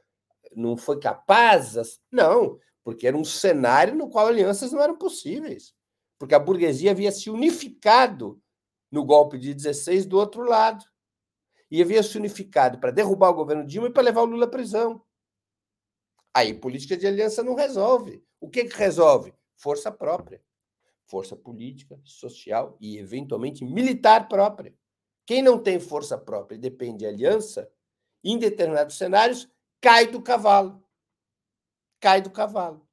[0.54, 2.00] Não foi capaz?
[2.10, 5.74] Não, porque era um cenário no qual alianças não eram possíveis.
[6.18, 8.40] Porque a burguesia havia se unificado
[8.90, 10.84] no golpe de 16 do outro lado.
[11.70, 14.48] E havia se unificado para derrubar o governo Dilma e para levar o Lula à
[14.48, 15.02] prisão.
[16.32, 18.22] Aí política de aliança não resolve.
[18.40, 19.34] O que, que resolve?
[19.56, 20.40] Força própria.
[21.06, 24.74] Força política, social e, eventualmente, militar própria.
[25.26, 27.68] Quem não tem força própria e depende de aliança,
[28.22, 29.48] em determinados cenários,
[29.80, 30.82] cai do cavalo.
[32.00, 32.86] Cai do cavalo.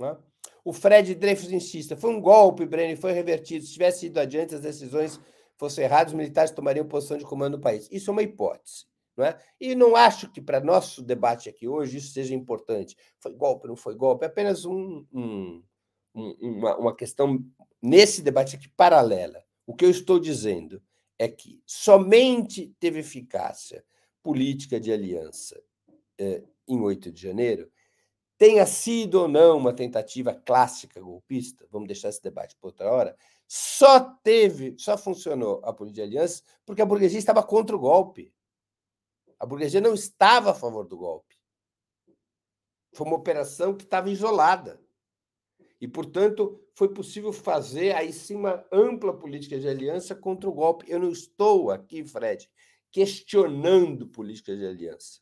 [0.00, 0.16] Né?
[0.64, 3.64] O Fred Dreyfus insista: foi um golpe, Breno, foi revertido.
[3.64, 5.20] Se tivesse ido adiante, as decisões
[5.56, 7.88] fossem erradas, os militares tomariam posição de comando do país.
[7.90, 8.86] Isso é uma hipótese.
[9.16, 9.38] Não é?
[9.60, 12.96] E não acho que para nosso debate aqui hoje isso seja importante.
[13.20, 15.62] Foi golpe, não foi golpe, é apenas um, um,
[16.14, 17.44] uma, uma questão
[17.80, 19.44] nesse debate aqui paralela.
[19.66, 20.82] O que eu estou dizendo
[21.18, 23.84] é que somente teve eficácia
[24.22, 25.62] política de aliança
[26.18, 27.70] eh, em 8 de janeiro,
[28.38, 33.16] tenha sido ou não uma tentativa clássica golpista, vamos deixar esse debate para outra hora,
[33.46, 38.34] só teve, só funcionou a política de aliança porque a burguesia estava contra o golpe.
[39.38, 41.36] A burguesia não estava a favor do golpe.
[42.94, 44.81] Foi uma operação que estava isolada.
[45.82, 50.88] E, portanto, foi possível fazer aí sim uma ampla política de aliança contra o golpe.
[50.88, 52.48] Eu não estou aqui, Fred,
[52.88, 55.18] questionando políticas de aliança.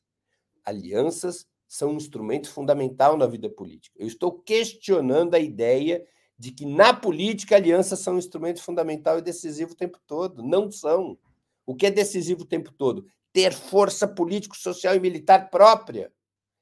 [0.63, 3.97] Alianças são um instrumento fundamental na vida política.
[3.99, 6.07] Eu estou questionando a ideia
[6.39, 10.43] de que na política alianças são um instrumento fundamental e decisivo o tempo todo.
[10.43, 11.19] Não são.
[11.65, 13.07] O que é decisivo o tempo todo?
[13.33, 16.13] Ter força político, social e militar própria.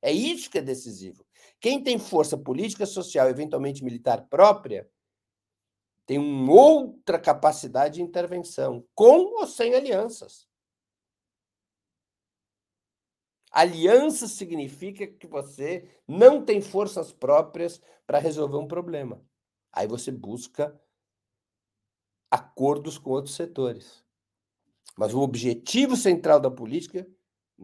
[0.00, 1.26] É isso que é decisivo.
[1.60, 4.88] Quem tem força política, social, eventualmente militar própria,
[6.06, 10.48] tem uma outra capacidade de intervenção, com ou sem alianças.
[13.50, 19.22] Aliança significa que você não tem forças próprias para resolver um problema.
[19.72, 20.78] Aí você busca
[22.30, 24.04] acordos com outros setores.
[24.96, 27.06] Mas o objetivo central da política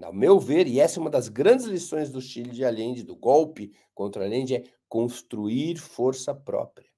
[0.03, 3.15] ao meu ver, e essa é uma das grandes lições do Chile de Allende, do
[3.15, 6.89] golpe contra Allende, é construir força própria.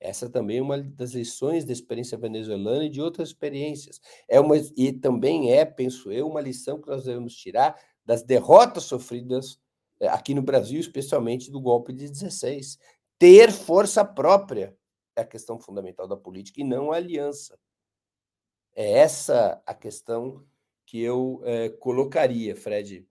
[0.00, 4.00] Essa também é uma das lições da experiência venezuelana e de outras experiências.
[4.28, 8.84] É uma, e também é, penso eu, uma lição que nós devemos tirar das derrotas
[8.84, 9.58] sofridas
[10.00, 12.78] eh, aqui no Brasil, especialmente do golpe de 16.
[13.18, 14.76] Ter força própria
[15.16, 17.58] é a questão fundamental da política e não a aliança.
[18.74, 20.46] É essa a questão
[20.88, 23.06] que eu é, colocaria, Fred.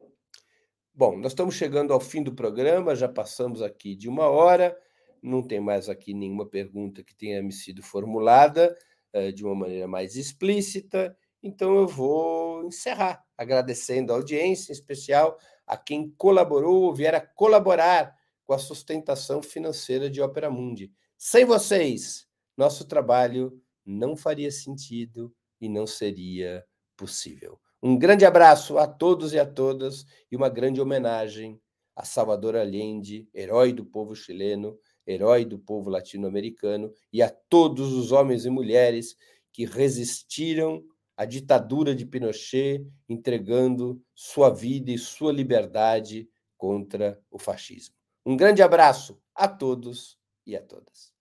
[0.95, 4.75] Bom, nós estamos chegando ao fim do programa, já passamos aqui de uma hora,
[5.21, 8.75] não tem mais aqui nenhuma pergunta que tenha me sido formulada
[9.13, 15.37] é, de uma maneira mais explícita, então eu vou encerrar, agradecendo a audiência, em especial
[15.67, 18.11] a quem colaborou ou vier a colaborar
[18.43, 20.91] com a sustentação financeira de Opera Mundi.
[21.15, 26.65] Sem vocês, nosso trabalho não faria sentido e não seria
[26.95, 27.59] possível.
[27.81, 31.61] Um grande abraço a todos e a todas e uma grande homenagem
[31.95, 38.11] a Salvador Allende, herói do povo chileno, herói do povo latino-americano e a todos os
[38.11, 39.15] homens e mulheres
[39.51, 40.83] que resistiram
[41.15, 47.95] à ditadura de Pinochet, entregando sua vida e sua liberdade contra o fascismo.
[48.23, 51.11] Um grande abraço a todos e a todas.